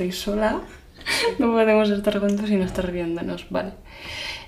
estoy 0.00 0.12
sola. 0.12 0.60
No 1.38 1.52
podemos 1.52 1.90
estar 1.90 2.18
juntos 2.18 2.48
y 2.50 2.56
no 2.56 2.64
estar 2.64 2.90
riéndonos, 2.90 3.46
vale. 3.50 3.72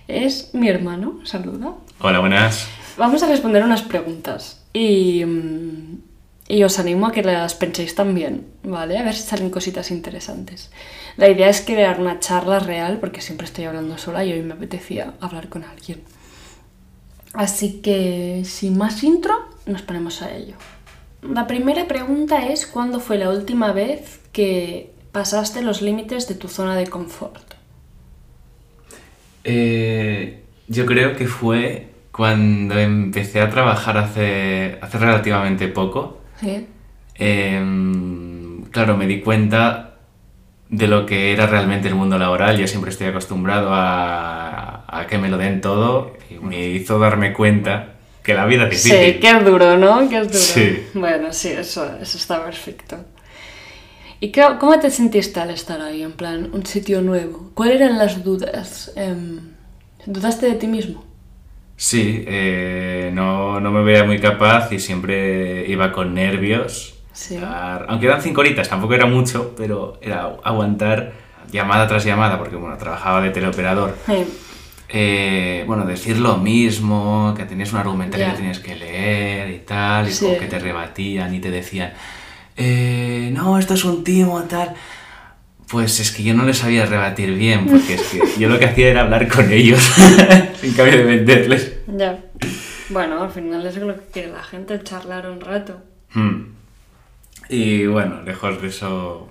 Es 0.08 0.54
mi 0.54 0.68
hermano, 0.68 1.20
saluda. 1.25 1.75
Hola, 2.00 2.20
buenas. 2.20 2.66
Vamos 2.96 3.22
a 3.22 3.29
responder 3.29 3.62
unas 3.62 3.82
preguntas 3.82 4.62
y, 4.72 5.25
mm, 5.25 5.98
y 6.48 6.62
os 6.62 6.79
animo 6.79 7.07
a 7.07 7.12
que 7.12 7.22
las 7.22 7.54
penséis 7.54 7.94
también, 7.94 8.46
¿vale? 8.62 8.96
A 8.96 9.02
ver 9.02 9.14
si 9.14 9.22
salen 9.22 9.50
cositas 9.50 9.90
interesantes. 9.90 10.70
La 11.16 11.29
idea 11.29 11.48
es 11.48 11.61
crear 11.61 12.00
una 12.00 12.18
charla 12.18 12.58
real 12.58 12.98
porque 12.98 13.21
siempre 13.21 13.46
estoy 13.46 13.64
hablando 13.64 13.98
sola 13.98 14.25
y 14.25 14.32
hoy 14.32 14.43
me 14.43 14.54
apetecía 14.54 15.14
hablar 15.21 15.48
con 15.48 15.64
alguien. 15.64 16.03
Así 17.34 17.80
que, 17.82 18.43
sin 18.46 18.79
más 18.79 19.03
intro, 19.03 19.34
nos 19.66 19.82
ponemos 19.82 20.22
a 20.22 20.34
ello. 20.34 20.54
La 21.22 21.46
primera 21.46 21.86
pregunta 21.86 22.46
es 22.48 22.66
¿cuándo 22.66 23.00
fue 23.00 23.16
la 23.16 23.30
última 23.30 23.72
vez 23.72 24.21
que 24.32 24.91
pasaste 25.12 25.62
los 25.62 25.82
límites 25.82 26.26
de 26.29 26.34
tu 26.34 26.48
zona 26.48 26.75
de 26.76 26.86
confort? 26.89 27.54
Eh, 29.44 30.43
yo 30.68 30.86
creo 30.86 31.16
que 31.16 31.26
fue 31.26 31.88
cuando 32.12 32.78
empecé 32.78 33.41
a 33.41 33.50
trabajar 33.50 33.97
hace, 33.98 34.78
hace 34.80 34.98
relativamente 34.98 35.69
poco. 35.69 36.20
¿Sí? 36.41 36.66
Em, 37.14 38.62
claro, 38.70 38.97
me 38.97 39.06
di 39.06 39.20
cuenta 39.20 39.94
de 40.69 40.86
lo 40.88 41.05
que 41.05 41.33
era 41.33 41.47
realmente 41.47 41.88
el 41.88 41.94
mundo 41.94 42.19
laboral. 42.19 42.58
Yo 42.58 42.66
siempre 42.66 42.91
estoy 42.91 43.08
acostumbrado 43.08 43.70
a, 43.72 44.84
a 44.88 45.06
que 45.06 45.19
me 45.19 45.28
lo 45.28 45.36
den 45.38 45.60
todo 45.60 46.12
y 46.30 46.34
me 46.34 46.69
hizo 46.69 46.98
darme 46.98 47.33
cuenta 47.33 47.88
que 48.22 48.34
la 48.34 48.46
vida 48.46 48.68
es 48.68 48.80
Sí, 48.83 48.90
difícil. 48.92 49.20
que 49.20 49.30
es 49.30 49.44
duro, 49.44 49.77
¿no? 49.77 50.08
Que 50.08 50.18
es 50.18 50.28
duro. 50.28 50.38
Sí. 50.38 50.86
Bueno, 50.94 51.33
sí, 51.33 51.48
eso, 51.48 51.84
eso 52.00 52.16
está 52.18 52.44
perfecto. 52.44 52.96
¿Y 54.24 54.30
qué- 54.30 54.46
cómo 54.60 54.78
te 54.78 54.88
sentiste 54.90 55.40
al 55.40 55.50
estar 55.50 55.80
ahí, 55.80 56.00
en 56.02 56.12
plan, 56.12 56.50
un 56.52 56.64
sitio 56.64 57.02
nuevo? 57.02 57.50
¿Cuáles 57.54 57.80
eran 57.80 57.98
las 57.98 58.22
dudas? 58.22 58.92
Em, 58.94 59.40
¿Dudaste 60.06 60.46
de 60.46 60.54
ti 60.54 60.68
mismo? 60.68 61.04
Sí, 61.76 62.22
eh, 62.28 63.10
no, 63.12 63.58
no 63.58 63.72
me 63.72 63.82
veía 63.82 64.04
muy 64.04 64.20
capaz 64.20 64.70
y 64.72 64.78
siempre 64.78 65.66
iba 65.68 65.90
con 65.90 66.14
nervios. 66.14 66.94
Sí. 67.12 67.36
Aunque 67.88 68.06
eran 68.06 68.22
cinco 68.22 68.42
horitas, 68.42 68.68
tampoco 68.68 68.94
era 68.94 69.06
mucho, 69.06 69.54
pero 69.56 69.98
era 70.00 70.36
aguantar 70.44 71.12
llamada 71.50 71.88
tras 71.88 72.04
llamada, 72.04 72.38
porque 72.38 72.54
bueno, 72.54 72.76
trabajaba 72.78 73.20
de 73.22 73.30
teleoperador. 73.30 73.96
Sí. 74.06 74.24
Eh, 74.88 75.64
bueno, 75.66 75.84
decir 75.84 76.18
lo 76.18 76.36
mismo, 76.36 77.34
que 77.36 77.44
tenías 77.44 77.72
un 77.72 77.80
argumentario 77.80 78.26
Ya. 78.26 78.32
que 78.32 78.38
tenías 78.38 78.60
que 78.60 78.76
leer 78.76 79.50
y 79.50 79.58
tal, 79.60 80.08
y 80.08 80.12
Sí. 80.12 80.26
como 80.26 80.38
que 80.38 80.46
te 80.46 80.58
rebatían 80.60 81.34
y 81.34 81.40
te 81.40 81.50
decían, 81.50 81.92
eh, 82.56 83.31
no, 83.33 83.58
esto 83.58 83.75
es 83.75 83.84
un 83.84 84.05
timo, 84.05 84.42
tal. 84.42 84.75
Pues 85.69 86.00
es 86.00 86.11
que 86.11 86.22
yo 86.22 86.34
no 86.34 86.45
les 86.45 86.58
sabía 86.58 86.84
rebatir 86.84 87.34
bien, 87.34 87.67
porque 87.67 87.95
es 87.95 88.03
que 88.03 88.20
yo 88.39 88.48
lo 88.48 88.58
que 88.58 88.67
hacía 88.67 88.89
era 88.89 89.03
hablar 89.03 89.27
con 89.28 89.50
ellos, 89.50 89.81
en 90.62 90.73
cambio 90.75 90.98
de 90.98 91.05
venderles. 91.05 91.78
Ya. 91.86 92.19
Bueno, 92.91 93.23
al 93.23 93.30
final 93.30 93.67
es 93.67 93.77
lo 93.77 93.95
que 93.95 94.05
quiere 94.12 94.33
la 94.33 94.42
gente, 94.42 94.83
charlar 94.83 95.30
un 95.30 95.41
rato. 95.41 95.80
Hmm. 96.12 96.53
Y 97.48 97.86
bueno, 97.86 98.23
lejos 98.23 98.61
de 98.61 98.69
eso, 98.69 99.30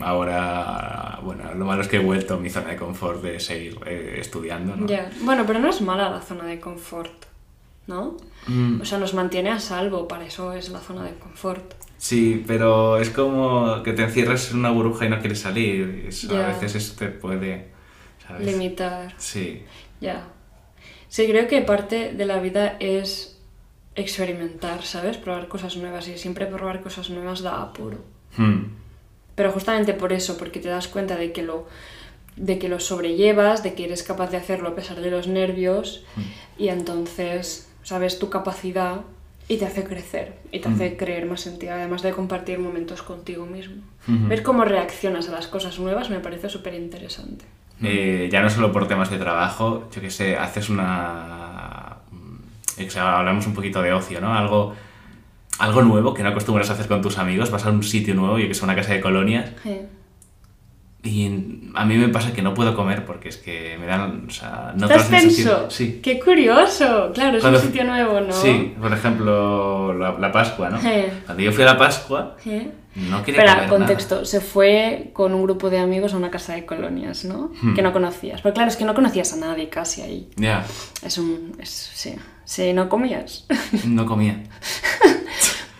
ahora, 0.00 1.18
bueno, 1.22 1.52
lo 1.54 1.64
malo 1.64 1.82
es 1.82 1.88
que 1.88 1.96
he 1.96 2.00
vuelto 2.00 2.34
a 2.34 2.38
mi 2.38 2.50
zona 2.50 2.70
de 2.70 2.76
confort 2.76 3.22
de 3.22 3.40
seguir 3.40 3.78
eh, 3.86 4.18
estudiando, 4.20 4.76
¿no? 4.76 4.86
Ya. 4.86 5.10
Bueno, 5.22 5.44
pero 5.46 5.58
no 5.58 5.68
es 5.68 5.80
mala 5.80 6.10
la 6.10 6.20
zona 6.20 6.44
de 6.44 6.60
confort, 6.60 7.24
¿no? 7.86 8.16
Mm. 8.46 8.80
O 8.80 8.84
sea, 8.84 8.98
nos 8.98 9.14
mantiene 9.14 9.50
a 9.50 9.58
salvo, 9.58 10.06
para 10.06 10.24
eso 10.24 10.52
es 10.52 10.68
la 10.68 10.80
zona 10.80 11.04
de 11.04 11.14
confort. 11.14 11.74
Sí, 12.02 12.42
pero 12.48 12.98
es 12.98 13.10
como 13.10 13.80
que 13.84 13.92
te 13.92 14.02
encierras 14.02 14.50
en 14.50 14.58
una 14.58 14.72
burbuja 14.72 15.06
y 15.06 15.08
no 15.08 15.20
quieres 15.20 15.38
salir. 15.38 16.06
eso 16.08 16.32
Ya. 16.32 16.46
A 16.46 16.48
veces 16.48 16.74
eso 16.74 16.96
te 16.98 17.06
puede, 17.06 17.68
¿sabes? 18.26 18.44
Limitar. 18.44 19.14
Sí. 19.18 19.62
Ya. 20.00 20.24
Sí, 21.06 21.28
creo 21.28 21.46
que 21.46 21.62
parte 21.62 22.12
de 22.12 22.26
la 22.26 22.40
vida 22.40 22.76
es 22.80 23.38
experimentar, 23.94 24.82
¿sabes? 24.82 25.16
Probar 25.16 25.46
cosas 25.46 25.76
nuevas 25.76 26.08
y 26.08 26.18
siempre 26.18 26.46
probar 26.46 26.82
cosas 26.82 27.08
nuevas 27.08 27.40
da 27.40 27.62
apuro. 27.62 27.98
Hmm. 28.36 28.64
Pero 29.36 29.52
justamente 29.52 29.94
por 29.94 30.12
eso, 30.12 30.36
porque 30.36 30.58
te 30.58 30.70
das 30.70 30.88
cuenta 30.88 31.14
de 31.14 31.30
que 31.30 31.44
lo 31.44 31.68
de 32.34 32.58
que 32.58 32.68
lo 32.68 32.80
sobrellevas, 32.80 33.62
de 33.62 33.74
que 33.74 33.84
eres 33.84 34.02
capaz 34.02 34.32
de 34.32 34.38
hacerlo 34.38 34.70
a 34.70 34.74
pesar 34.74 35.00
de 35.00 35.10
los 35.12 35.28
nervios 35.28 36.04
y 36.58 36.66
entonces 36.66 37.70
sabes 37.84 38.18
tu 38.18 38.28
capacidad 38.28 39.02
y 39.48 39.56
te 39.56 39.66
hace 39.66 39.84
crecer 39.84 40.34
y 40.50 40.60
te 40.60 40.68
hace 40.68 40.96
creer 40.96 41.26
más 41.26 41.46
en 41.46 41.58
ti, 41.58 41.68
además 41.68 42.02
de 42.02 42.12
compartir 42.12 42.58
momentos 42.58 43.02
contigo 43.02 43.46
mismo. 43.46 43.82
Ver 44.06 44.42
cómo 44.42 44.64
reaccionas 44.64 45.28
a 45.28 45.32
las 45.32 45.46
cosas 45.46 45.78
nuevas 45.78 46.10
me 46.10 46.20
parece 46.20 46.48
súper 46.48 46.74
interesante. 46.74 47.44
Eh, 47.82 48.28
ya 48.30 48.42
no 48.42 48.48
solo 48.48 48.70
por 48.70 48.86
temas 48.86 49.10
de 49.10 49.18
trabajo, 49.18 49.88
yo 49.92 50.00
que 50.00 50.10
sé, 50.10 50.36
haces 50.36 50.68
una... 50.68 51.96
mm, 52.10 52.86
o 52.86 52.90
sea, 52.90 53.18
hablamos 53.18 53.46
un 53.46 53.54
poquito 53.54 53.82
de 53.82 53.92
ocio, 53.92 54.20
¿no? 54.20 54.34
Algo, 54.34 54.74
algo 55.58 55.82
nuevo 55.82 56.14
que 56.14 56.22
no 56.22 56.28
acostumbras 56.28 56.70
a 56.70 56.74
hacer 56.74 56.86
con 56.86 57.02
tus 57.02 57.18
amigos, 57.18 57.50
vas 57.50 57.66
a 57.66 57.70
un 57.70 57.82
sitio 57.82 58.14
nuevo, 58.14 58.38
yo 58.38 58.46
que 58.46 58.54
sé, 58.54 58.64
una 58.64 58.76
casa 58.76 58.92
de 58.92 59.00
colonias, 59.00 59.50
y 61.04 61.26
a 61.74 61.84
mí 61.84 61.96
me 61.96 62.08
pasa 62.08 62.32
que 62.32 62.42
no 62.42 62.54
puedo 62.54 62.76
comer 62.76 63.04
porque 63.04 63.28
es 63.28 63.36
que 63.36 63.76
me 63.80 63.86
dan, 63.86 64.26
o 64.28 64.30
sea, 64.30 64.72
no 64.76 64.86
¿Estás 64.86 65.08
tenso? 65.10 65.68
Sí. 65.68 66.00
¡Qué 66.02 66.20
curioso! 66.20 67.10
Claro, 67.12 67.38
es 67.38 67.42
Cuando- 67.42 67.58
un 67.58 67.64
sitio 67.66 67.82
nuevo, 67.84 68.20
¿no? 68.20 68.32
Sí, 68.32 68.74
por 68.80 68.92
ejemplo, 68.92 69.92
la, 69.94 70.12
la 70.18 70.30
Pascua, 70.30 70.70
¿no? 70.70 70.80
Sí. 70.80 70.88
Cuando 71.26 71.42
yo 71.42 71.50
fui 71.52 71.62
a 71.64 71.66
la 71.66 71.76
Pascua, 71.78 72.36
¿Eh? 72.46 72.70
no 72.94 73.24
quería 73.24 73.40
Espera, 73.40 73.54
comer 73.54 73.68
contexto. 73.68 74.24
Se 74.24 74.40
fue 74.40 75.10
con 75.12 75.34
un 75.34 75.42
grupo 75.42 75.70
de 75.70 75.80
amigos 75.80 76.14
a 76.14 76.18
una 76.18 76.30
casa 76.30 76.54
de 76.54 76.64
colonias, 76.66 77.24
¿no? 77.24 77.50
Hmm. 77.60 77.74
Que 77.74 77.82
no 77.82 77.92
conocías. 77.92 78.40
Pero 78.40 78.54
claro, 78.54 78.70
es 78.70 78.76
que 78.76 78.84
no 78.84 78.94
conocías 78.94 79.32
a 79.32 79.36
nadie 79.36 79.68
casi 79.68 80.02
ahí. 80.02 80.28
nada. 80.36 80.64
Es 81.04 81.18
un... 81.18 81.56
Es, 81.58 81.68
sí. 81.94 82.14
Sí, 82.44 82.72
no 82.74 82.88
comías. 82.88 83.46
Ya, 83.48 83.80
no 83.86 84.06
comía. 84.06 84.40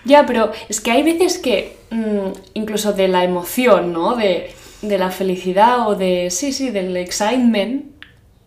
ya, 0.04 0.26
pero 0.26 0.50
es 0.68 0.80
que 0.80 0.90
hay 0.90 1.02
veces 1.02 1.38
que 1.38 1.76
mm, 1.90 2.32
incluso 2.54 2.92
de 2.92 3.08
la 3.08 3.22
emoción, 3.24 3.92
¿no? 3.92 4.16
De, 4.16 4.54
de 4.82 4.98
la 4.98 5.10
felicidad 5.10 5.88
o 5.88 5.94
de... 5.94 6.28
Sí, 6.30 6.52
sí, 6.52 6.70
del 6.70 6.96
excitement, 6.96 7.84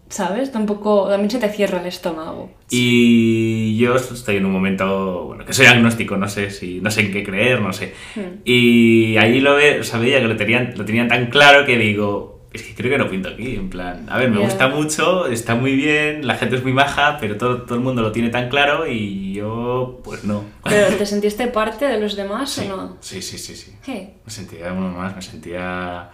¿sabes? 0.10 0.52
Tampoco... 0.52 1.08
También 1.10 1.30
se 1.32 1.40
te 1.40 1.50
cierra 1.50 1.80
el 1.82 1.88
estómago. 1.88 2.52
Y 2.70 3.78
yo 3.78 3.96
estoy 3.96 4.38
en 4.38 4.46
un 4.46 4.52
momento, 4.52 5.26
bueno, 5.26 5.46
que 5.46 5.54
soy 5.54 5.66
agnóstico, 5.68 6.18
no 6.18 6.28
sé 6.28 6.52
si, 6.52 6.82
no 6.82 6.92
sé 6.92 7.02
en 7.02 7.12
qué 7.12 7.24
creer, 7.24 7.62
no 7.62 7.74
sé. 7.74 7.94
Hmm. 8.16 8.42
Y 8.44 9.18
ahí 9.18 9.40
lo 9.40 9.56
ve, 9.56 9.82
veía 10.00 10.20
que 10.20 10.28
lo 10.28 10.36
tenían, 10.36 10.74
lo 10.76 10.86
tenían 10.86 11.08
tan 11.08 11.28
claro 11.28 11.66
que 11.66 11.78
digo, 11.78 12.42
es 12.54 12.64
que 12.64 12.74
creo 12.76 12.92
que 12.92 12.98
no 12.98 13.10
pinto 13.10 13.30
aquí, 13.30 13.56
en 13.56 13.70
plan, 13.70 14.06
a 14.10 14.18
ver, 14.18 14.30
me 14.30 14.40
Ya. 14.40 14.46
gusta 14.46 14.68
mucho, 14.70 15.28
está 15.28 15.56
muy 15.56 15.76
bien, 15.76 16.26
la 16.26 16.36
gente 16.36 16.56
es 16.56 16.64
muy 16.64 16.72
maja, 16.74 17.18
pero 17.20 17.38
todo, 17.38 17.64
todo 17.64 17.76
el 17.76 17.82
mundo 17.84 18.02
lo 18.02 18.12
tiene 18.12 18.30
tan 18.30 18.48
claro 18.50 18.88
y 18.88 19.34
yo, 19.34 20.00
pues 20.04 20.24
no. 20.24 20.44
¿Pero 20.64 20.88
te 20.98 21.06
sentiste 21.06 21.48
parte 21.48 21.86
de 21.86 22.00
los 22.00 22.16
demás 22.16 22.50
Sí, 22.52 22.68
o 22.72 22.76
no? 22.78 22.98
sí, 23.02 23.22
sí, 23.22 23.38
sí, 23.38 23.56
sí. 23.56 23.72
Hey. 23.86 24.14
Me 24.26 24.32
sentía 24.32 24.72
uno 24.74 24.90
más, 24.90 25.16
me 25.16 25.22
sentía 25.22 26.10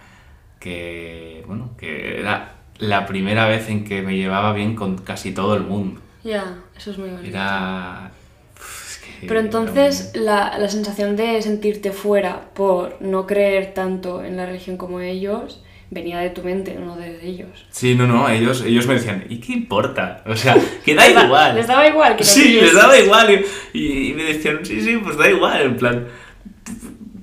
que, 0.62 1.42
bueno, 1.46 1.70
que 1.78 2.20
era 2.20 2.54
la 2.78 3.06
primera 3.06 3.46
vez 3.48 3.68
en 3.68 3.84
que 3.84 4.02
me 4.02 4.16
llevaba 4.16 4.52
bien 4.52 4.74
con 4.74 4.96
casi 4.98 5.32
todo 5.32 5.54
el 5.56 5.62
mundo. 5.62 6.00
Ya, 6.24 6.58
eso 6.76 6.90
es 6.92 6.98
muy 6.98 7.10
bonito. 7.10 7.28
Era... 7.28 8.10
Uf, 8.56 8.86
es 8.90 8.98
que 8.98 9.26
Pero 9.26 9.40
era 9.40 9.40
entonces 9.40 10.12
un- 10.14 10.24
la, 10.24 10.56
la 10.58 10.68
sensación 10.68 11.16
de 11.16 11.42
sentirte 11.42 11.90
fuera 11.92 12.48
por 12.54 12.96
no 13.00 13.26
creer 13.26 13.74
tanto 13.74 14.22
en 14.24 14.36
la 14.36 14.46
religión 14.46 14.76
como 14.76 15.00
ellos 15.00 15.62
venía 15.90 16.20
de 16.20 16.30
tu 16.30 16.42
mente, 16.42 16.74
no 16.74 16.96
de 16.96 17.18
ellos. 17.26 17.66
Sí, 17.70 17.94
no, 17.94 18.06
no, 18.06 18.26
ellos, 18.30 18.62
ellos 18.66 18.86
me 18.86 18.94
decían, 18.94 19.26
¿y 19.28 19.38
qué 19.40 19.52
importa? 19.52 20.22
O 20.26 20.34
sea, 20.36 20.56
que 20.84 20.94
da 20.94 21.06
igual. 21.08 21.54
les 21.56 21.66
daba 21.66 21.86
igual 21.86 22.16
que 22.16 22.24
no 22.24 22.30
Sí, 22.30 22.52
les 22.60 22.72
daba 22.74 22.98
igual. 22.98 23.44
Y, 23.74 24.10
y 24.10 24.14
me 24.14 24.24
decían, 24.24 24.60
sí, 24.64 24.80
sí, 24.80 24.96
pues 24.98 25.16
da 25.18 25.28
igual, 25.28 25.60
en 25.62 25.76
plan... 25.76 26.06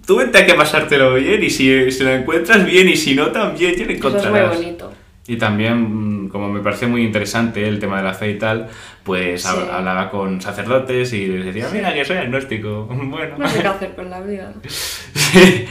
Tú 0.10 0.16
vente 0.16 0.40
a 0.40 0.46
que 0.48 0.56
pasártelo 0.56 1.14
bien 1.14 1.44
y 1.44 1.52
si, 1.52 1.92
si 1.92 2.04
lo 2.04 2.10
encuentras 2.10 2.66
bien 2.66 2.90
y 2.90 2.96
si 2.96 3.14
no 3.14 3.28
también, 3.28 3.76
ya 3.76 3.78
lo 3.78 3.84
Eso 3.84 3.84
es 3.84 3.88
muy 3.88 3.96
encontrarás. 3.98 4.58
bonito. 4.58 4.92
Y 5.28 5.36
también, 5.38 6.24
mm, 6.26 6.30
como 6.30 6.50
me 6.50 6.62
pareció 6.62 6.90
muy 6.90 7.04
interesante 7.04 7.68
el 7.68 7.78
tema 7.78 7.98
de 7.98 8.04
la 8.06 8.16
fe 8.16 8.32
y 8.32 8.38
tal, 8.40 8.68
pues 9.04 9.44
Sí. 9.44 9.50
hablaba 9.72 10.10
con 10.10 10.42
sacerdotes 10.42 11.14
y 11.14 11.28
les 11.28 11.46
decía, 11.46 11.68
mira, 11.72 11.94
que 11.94 12.04
soy 12.04 12.18
agnóstico. 12.18 12.88
Bueno. 12.92 13.36
No 13.38 13.48
sé 13.48 13.62
qué 13.62 13.68
hacer 13.68 13.94
con 13.94 14.10
la 14.10 14.20
vida. 14.22 14.52
Sí. 14.66 15.66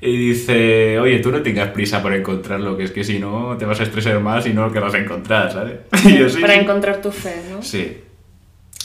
Y 0.00 0.16
dice, 0.30 0.98
oye, 0.98 1.20
tú 1.20 1.30
no 1.30 1.40
tengas 1.40 1.68
prisa 1.68 2.02
por 2.02 2.12
encontrarlo, 2.14 2.76
que 2.76 2.82
es 2.82 2.90
que 2.90 3.04
si 3.04 3.20
no 3.20 3.56
te 3.56 3.64
vas 3.64 3.78
a 3.78 3.84
estresar 3.84 4.18
más 4.18 4.44
y 4.46 4.52
no 4.52 4.66
lo 4.66 4.72
querrás 4.72 4.94
encontrar, 4.94 5.52
¿sabes? 5.52 5.76
Yo, 6.34 6.40
Para 6.40 6.56
encontrar 6.56 7.00
tu 7.00 7.12
fe, 7.12 7.36
¿no? 7.48 7.62
Sí. 7.62 7.98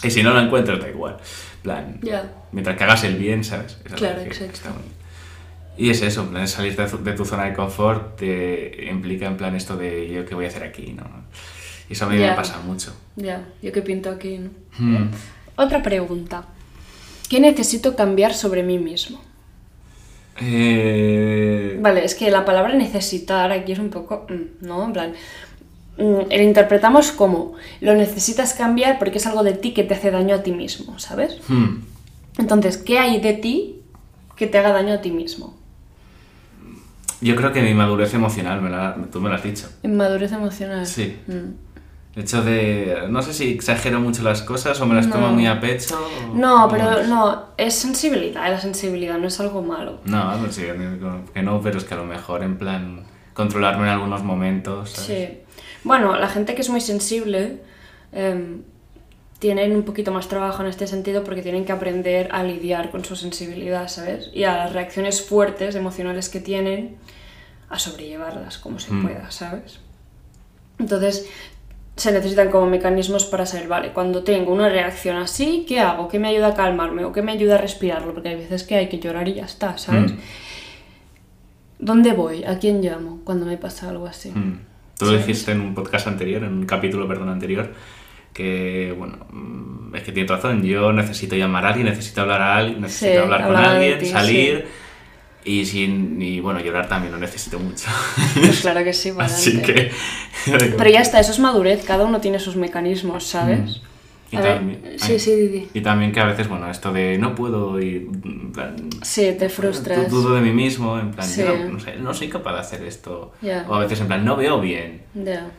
Y 0.04 0.12
si 0.12 0.22
no 0.22 0.34
lo 0.36 0.40
encuentras, 0.40 0.80
da 0.80 0.88
igual. 0.88 1.18
Plan, 1.64 1.98
Ya. 2.04 2.32
mientras 2.52 2.78
que 2.78 2.84
hagas 2.84 3.04
el 3.06 3.16
bien, 3.16 3.44
¿sabes? 3.44 3.80
Es 3.84 3.86
algo 3.92 3.96
Claro, 3.98 4.22
exacto. 4.22 4.54
está 4.54 4.70
bonito. 4.70 4.99
Y 5.80 5.90
es 5.92 6.02
eso, 6.02 6.24
en 6.24 6.30
plan, 6.30 6.48
salir 6.48 6.76
de, 6.76 6.86
tu- 6.88 7.02
de 7.04 7.14
tu 7.14 7.24
zona 7.24 7.46
de 7.46 7.54
confort 7.54 8.18
te 8.18 8.86
implica 8.92 9.26
en 9.28 9.38
plan 9.38 9.56
esto 9.56 9.78
de 9.78 10.10
yo 10.10 10.26
qué 10.26 10.36
voy 10.36 10.46
a 10.46 10.50
hacer 10.50 10.64
aquí, 10.64 10.92
¿no? 10.94 11.04
Y 11.90 11.94
eso 11.94 12.06
a 12.06 12.10
mí 12.10 12.18
me 12.18 12.34
pasa 12.36 12.60
mucho. 12.66 12.94
Ya, 13.16 13.48
yo 13.62 13.72
qué 13.72 13.82
pinto 13.82 14.10
aquí, 14.10 14.40
¿no? 14.40 14.50
Hmm. 14.78 15.10
Otra 15.56 15.82
pregunta. 15.82 16.46
¿Qué 17.30 17.40
necesito 17.40 17.96
cambiar 17.96 18.34
sobre 18.34 18.62
mí 18.64 18.78
mismo? 18.78 19.22
Eh, 20.42 21.78
Vale, 21.82 22.04
es 22.06 22.16
que 22.16 22.32
la 22.32 22.46
palabra 22.46 22.74
necesitar 22.74 23.52
aquí 23.52 23.72
es 23.74 23.80
un 23.80 23.90
poco, 23.90 24.26
mm, 24.30 24.66
¿no? 24.66 24.86
En 24.86 24.94
plan, 24.94 25.14
mm, 25.98 26.02
lo 26.30 26.42
interpretamos 26.44 27.12
como 27.12 27.54
lo 27.82 27.94
necesitas 27.96 28.54
cambiar 28.54 29.00
porque 29.00 29.18
es 29.18 29.28
algo 29.28 29.44
de 29.44 29.54
ti 29.54 29.74
que 29.74 29.84
te 29.84 29.94
hace 29.96 30.12
daño 30.12 30.36
a 30.36 30.44
ti 30.44 30.52
mismo, 30.52 30.98
¿sabes? 31.00 31.38
hmm. 31.48 31.84
Entonces, 32.38 32.78
¿qué 32.78 33.00
hay 33.00 33.20
de 33.20 33.34
ti 33.34 33.82
que 34.36 34.48
te 34.48 34.58
haga 34.58 34.72
daño 34.72 34.94
a 34.94 35.02
ti 35.02 35.12
mismo? 35.12 35.58
Yo 37.22 37.36
creo 37.36 37.52
que 37.52 37.62
mi 37.62 37.74
madurez 37.74 38.14
emocional, 38.14 38.62
me 38.62 38.70
la- 38.70 38.96
tú 39.12 39.20
me 39.22 39.30
lo 39.30 39.36
has 39.36 39.44
dicho. 39.44 39.68
Inmadurez 39.84 40.32
emocional. 40.32 40.86
Sí. 40.86 41.18
Mm. 41.28 41.54
El 42.16 42.24
hecho 42.24 42.42
de. 42.44 43.04
No 43.10 43.22
sé 43.22 43.34
si 43.34 43.52
exagero 43.54 44.00
mucho 44.00 44.24
las 44.24 44.42
cosas 44.42 44.80
o 44.82 44.86
me 44.86 44.96
las 44.96 45.08
No. 45.08 45.16
tomo 45.16 45.30
muy 45.30 45.46
a 45.48 45.60
pecho. 45.60 45.96
o- 46.32 46.36
No, 46.36 46.68
pero 46.70 47.04
no, 47.04 47.46
es 47.58 47.76
sensibilidad, 47.76 48.50
la 48.50 48.60
sensibilidad 48.60 49.18
no 49.18 49.28
es 49.28 49.40
algo 49.40 49.62
malo. 49.62 50.00
No, 50.06 50.36
no 50.38 50.52
sí, 50.52 50.64
que 51.34 51.42
no, 51.44 51.62
pero 51.62 51.78
es 51.78 51.84
que 51.84 51.94
a 51.94 51.98
lo 51.98 52.06
mejor 52.06 52.42
en 52.44 52.58
plan 52.58 53.04
controlarme 53.34 53.84
en 53.84 53.90
algunos 53.94 54.24
momentos. 54.24 54.90
¿sabes? 54.92 55.30
Sí. 55.30 55.38
Bueno, 55.84 56.18
la 56.18 56.28
gente 56.28 56.56
que 56.56 56.62
es 56.62 56.70
muy 56.70 56.82
sensible 56.82 57.62
em, 58.12 58.64
tienen 59.40 59.74
un 59.76 59.84
poquito 59.84 60.12
más 60.12 60.28
trabajo 60.28 60.62
en 60.62 60.68
este 60.70 60.86
sentido 60.86 61.24
porque 61.24 61.42
tienen 61.42 61.64
que 61.66 61.72
aprender 61.72 62.28
a 62.32 62.44
lidiar 62.44 62.92
con 62.92 63.06
su 63.06 63.16
sensibilidad, 63.16 63.88
¿sabes? 63.88 64.30
Y 64.34 64.44
a 64.44 64.58
las 64.58 64.74
reacciones 64.74 65.22
fuertes, 65.22 65.76
emocionales 65.76 66.28
que 66.30 66.42
tienen, 66.42 66.98
a 67.70 67.80
sobrellevarlas 67.80 68.58
como 68.58 68.80
se 68.80 68.92
Mm. 68.92 69.02
pueda, 69.04 69.32
¿sabes? 69.32 69.80
Entonces, 70.78 71.30
se 71.96 72.12
necesitan 72.12 72.50
como 72.50 72.66
mecanismos 72.68 73.26
para 73.26 73.46
saber, 73.46 73.68
vale, 73.68 73.92
cuando 73.94 74.24
tengo 74.24 74.54
una 74.54 74.70
reacción 74.70 75.18
así, 75.18 75.66
¿qué 75.68 75.80
hago? 75.80 76.08
¿Qué 76.08 76.20
me 76.20 76.30
ayuda 76.30 76.48
a 76.48 76.54
calmarme? 76.54 77.04
¿O 77.06 77.12
qué 77.12 77.22
me 77.22 77.32
ayuda 77.32 77.56
a 77.56 77.58
respirarlo? 77.60 78.14
Porque 78.14 78.30
hay 78.30 78.36
veces 78.36 78.64
que 78.64 78.76
hay 78.76 78.88
que 78.90 79.00
llorar 79.00 79.28
y 79.28 79.36
ya 79.36 79.46
está, 79.46 79.78
¿sabes? 79.78 80.14
Mm. 80.14 80.18
¿Dónde 81.80 82.14
voy? 82.14 82.44
¿A 82.44 82.60
quién 82.60 82.82
llamo 82.82 83.22
cuando 83.24 83.46
me 83.46 83.58
pasa 83.58 83.90
algo 83.90 84.06
así? 84.08 84.32
Mm. 84.32 84.60
Tú 84.98 85.06
lo 85.06 85.18
dijiste 85.18 85.52
en 85.54 85.62
un 85.62 85.74
podcast 85.74 86.08
anterior, 86.08 86.44
en 86.44 86.54
un 86.54 86.66
capítulo, 86.66 87.08
perdón, 87.08 87.30
anterior, 87.30 87.72
que, 88.34 88.94
bueno, 88.98 89.18
mm, 89.32 89.96
es 89.96 90.04
que 90.04 90.12
tienes 90.12 90.30
razón, 90.32 90.64
yo 90.64 90.92
necesito 90.94 91.36
llamar 91.36 91.66
a 91.66 91.70
alguien, 91.70 91.88
necesito 91.88 92.22
hablar 92.22 92.42
a 92.42 92.58
alguien, 92.58 92.82
necesito 92.82 93.12
Sí, 93.12 93.18
hablar 93.18 93.46
con 93.48 93.56
alguien, 93.56 94.00
ti, 94.00 94.06
salir 94.06 94.66
y 95.46 95.66
sin 95.66 96.22
y 96.22 96.40
bueno, 96.40 96.60
llorar 96.60 96.88
también 96.88 97.12
lo 97.14 97.18
necesito 97.20 97.60
mucho. 97.60 97.88
Pues 98.36 98.62
claro 98.62 98.84
que 98.84 98.94
sí, 98.94 99.12
Así 99.18 99.62
que... 99.62 99.92
Pero 100.46 100.90
ya 100.90 101.02
está, 101.02 101.20
eso 101.20 101.32
es 101.32 101.40
madurez, 101.40 101.84
cada 101.86 102.06
uno 102.06 102.22
tiene 102.22 102.40
sus 102.40 102.56
mecanismos, 102.56 103.24
¿sabes? 103.26 103.82
Y 104.32 104.36
A 104.36 104.42
ver, 104.42 104.56
también- 104.58 104.82
sí, 104.98 105.14
ay, 105.14 105.20
sí, 105.20 105.32
Didi. 105.36 105.68
Y 105.74 105.82
también 105.82 106.12
que 106.12 106.20
a 106.20 106.26
veces, 106.26 106.48
bueno, 106.48 106.70
esto 106.70 106.94
de 106.94 107.18
no 107.18 107.34
puedo 107.34 107.82
y 107.82 108.08
en 108.24 108.52
plan, 108.52 108.76
Sí, 109.02 109.36
te 109.40 109.50
frustras. 109.50 110.08
du- 110.08 110.22
Dudo 110.22 110.36
de 110.36 110.42
mí 110.42 110.52
mismo, 110.52 111.00
en 111.00 111.10
plan, 111.12 111.28
Sí. 111.28 111.42
yo 111.42 111.58
no, 111.58 111.74
no 111.74 111.80
sé, 111.80 111.96
no 111.96 112.14
soy 112.14 112.30
capaz 112.30 112.54
de 112.54 112.60
hacer 112.60 112.84
esto. 112.84 113.32
Ya. 113.42 113.66
O 113.68 113.74
a 113.74 113.80
veces 113.80 114.00
en 114.02 114.08
plan, 114.08 114.24
no 114.24 114.36
veo 114.36 114.62
bien. 114.62 115.02
Ya. 115.16 115.50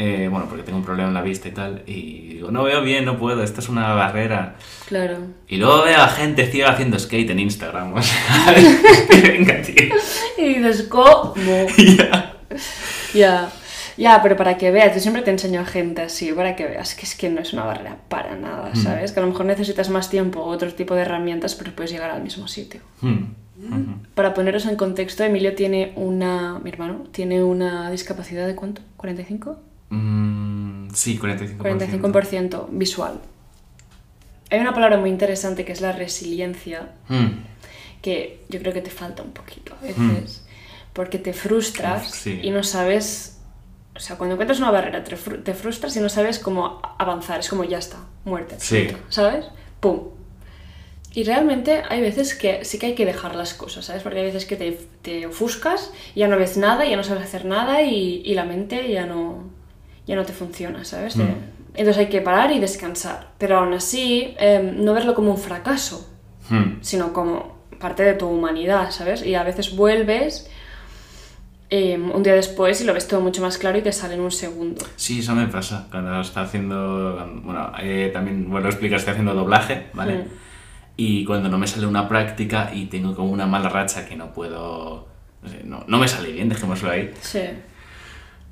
Eh, 0.00 0.28
bueno, 0.30 0.46
porque 0.48 0.62
tengo 0.62 0.78
un 0.78 0.84
problema 0.84 1.08
en 1.08 1.14
la 1.14 1.22
vista 1.22 1.48
y 1.48 1.50
tal. 1.50 1.82
Y 1.84 2.34
digo, 2.34 2.52
no 2.52 2.62
veo 2.62 2.82
bien, 2.82 3.04
no 3.04 3.18
puedo, 3.18 3.42
esto 3.42 3.60
es 3.60 3.68
una 3.68 3.94
barrera. 3.94 4.54
Claro. 4.86 5.18
Y 5.48 5.56
luego 5.56 5.82
veo 5.82 6.00
a 6.00 6.06
gente 6.06 6.46
ciega 6.46 6.70
haciendo 6.70 6.96
skate 7.00 7.30
en 7.30 7.40
Instagram. 7.40 7.92
O 7.98 8.00
sea, 8.00 8.54
venga, 9.22 9.60
tío. 9.60 9.74
Y 10.38 10.54
dices, 10.54 10.84
¿cómo? 10.84 11.34
Ya. 11.76 12.36
Ya. 13.12 13.50
Ya, 13.96 14.22
pero 14.22 14.36
para 14.36 14.56
que 14.56 14.70
veas, 14.70 14.94
yo 14.94 15.00
siempre 15.00 15.22
te 15.22 15.32
enseño 15.32 15.60
a 15.60 15.64
gente 15.64 16.02
así, 16.02 16.32
para 16.32 16.54
que 16.54 16.66
veas 16.66 16.94
que 16.94 17.04
es 17.04 17.16
que 17.16 17.28
no 17.28 17.40
es 17.40 17.52
una 17.52 17.64
barrera 17.64 17.96
para 18.08 18.36
nada, 18.36 18.72
¿sabes? 18.76 19.10
Que 19.10 19.18
a 19.18 19.24
lo 19.24 19.28
mejor 19.30 19.46
necesitas 19.46 19.90
más 19.90 20.08
tiempo 20.08 20.38
o 20.38 20.44
otro 20.44 20.72
tipo 20.72 20.94
de 20.94 21.02
herramientas, 21.02 21.56
pero 21.56 21.72
puedes 21.72 21.90
llegar 21.90 22.12
al 22.12 22.22
mismo 22.22 22.46
sitio. 22.46 22.80
Ujú. 23.02 23.26
Para 24.14 24.34
poneros 24.34 24.66
en 24.66 24.76
contexto, 24.76 25.24
Emilio 25.24 25.56
tiene 25.56 25.92
una, 25.96 26.60
mi 26.60 26.70
hermano, 26.70 27.06
tiene 27.10 27.42
una 27.42 27.90
discapacidad 27.90 28.46
de 28.46 28.54
cuánto? 28.54 28.82
¿45? 28.98 29.56
Mm, 29.90 30.90
sí, 30.94 31.18
45%. 31.18 31.56
45% 31.58 32.66
visual. 32.70 33.20
Hay 34.50 34.60
una 34.60 34.72
palabra 34.72 34.96
muy 34.98 35.10
interesante 35.10 35.64
que 35.64 35.72
es 35.72 35.80
la 35.80 35.92
resiliencia, 35.92 36.92
Hmm. 37.08 37.44
que 38.02 38.44
yo 38.48 38.58
creo 38.60 38.72
que 38.72 38.80
te 38.80 38.90
falta 38.90 39.22
un 39.22 39.32
poquito 39.32 39.74
a 39.74 39.84
veces, 39.84 40.46
porque 40.92 41.18
te 41.18 41.32
frustras 41.32 42.10
sí. 42.10 42.40
y 42.42 42.50
no 42.50 42.62
sabes, 42.62 43.40
o 43.94 44.00
sea, 44.00 44.16
cuando 44.16 44.34
encuentras 44.34 44.58
una 44.60 44.70
barrera 44.70 45.04
te, 45.04 45.16
fru- 45.16 45.42
te 45.42 45.52
frustras 45.54 45.94
y 45.96 46.00
no 46.00 46.08
sabes 46.08 46.38
cómo 46.38 46.80
avanzar, 46.98 47.40
es 47.40 47.48
como 47.48 47.64
ya 47.64 47.78
está, 47.78 47.98
muerte, 48.24 48.56
Sí. 48.58 48.88
¿sabes? 49.10 49.46
¡Pum! 49.80 50.00
Y 51.12 51.24
realmente 51.24 51.82
hay 51.88 52.00
veces 52.00 52.34
que 52.34 52.64
sí 52.64 52.78
que 52.78 52.86
hay 52.86 52.94
que 52.94 53.04
dejar 53.06 53.34
las 53.34 53.52
cosas, 53.54 53.86
¿sabes? 53.86 54.02
Porque 54.02 54.18
hay 54.20 54.26
veces 54.26 54.44
que 54.46 54.56
te, 54.56 54.72
te 55.02 55.26
ofuscas, 55.26 55.90
ya 56.14 56.28
no 56.28 56.36
ves 56.38 56.56
nada, 56.56 56.84
ya 56.86 56.96
no 56.96 57.02
sabes 57.04 57.24
hacer 57.24 57.44
nada 57.44 57.82
y, 57.82 58.22
y 58.24 58.34
la 58.34 58.44
mente 58.44 58.90
ya 58.92 59.04
no, 59.06 59.44
ya 60.08 60.16
no 60.16 60.24
te 60.24 60.32
funciona, 60.32 60.84
¿sabes? 60.84 61.16
Mm. 61.16 61.22
Entonces 61.74 61.98
hay 61.98 62.08
que 62.08 62.20
parar 62.20 62.50
y 62.50 62.58
descansar. 62.58 63.28
Pero 63.38 63.58
aún 63.58 63.72
así, 63.74 64.34
em, 64.38 64.82
no 64.84 64.94
verlo 64.94 65.14
como 65.14 65.30
un 65.30 65.38
fracaso, 65.38 66.08
Hmm. 66.50 66.78
sino 66.80 67.12
como 67.12 67.58
parte 67.78 68.02
de 68.02 68.14
tu 68.14 68.26
humanidad, 68.26 68.90
¿sabes? 68.90 69.24
Y 69.24 69.34
a 69.34 69.44
veces 69.44 69.76
vuelves 69.76 70.50
em, 71.70 72.10
un 72.10 72.22
día 72.22 72.34
después 72.34 72.80
y 72.80 72.84
lo 72.84 72.94
ves 72.94 73.06
todo 73.06 73.20
mucho 73.20 73.42
más 73.42 73.58
claro 73.58 73.76
y 73.76 73.82
te 73.82 73.92
sale 73.92 74.14
en 74.14 74.20
un 74.22 74.30
segundo. 74.32 74.82
Sí, 74.96 75.18
eso 75.18 75.34
me 75.34 75.46
pasa. 75.48 75.86
Cuando 75.90 76.18
está 76.22 76.40
haciendo. 76.40 77.30
Bueno, 77.44 77.70
eh, 77.78 78.08
también, 78.12 78.48
bueno, 78.50 78.66
explico, 78.68 78.96
estoy 78.96 79.10
haciendo 79.12 79.34
doblaje, 79.34 79.88
¿vale? 79.92 80.14
Mm. 80.16 80.24
Y 80.96 81.24
cuando 81.26 81.50
no 81.50 81.58
me 81.58 81.66
sale 81.66 81.86
una 81.86 82.08
práctica 82.08 82.70
y 82.74 82.86
tengo 82.86 83.14
como 83.14 83.30
una 83.30 83.46
mala 83.46 83.68
racha 83.68 84.06
que 84.08 84.16
no 84.16 84.32
puedo. 84.32 85.06
No, 85.42 85.48
sé, 85.48 85.60
no, 85.64 85.84
no 85.86 85.98
me 85.98 86.08
sale 86.08 86.32
bien, 86.32 86.48
dejémoslo 86.48 86.90
ahí. 86.90 87.12
Sí. 87.20 87.42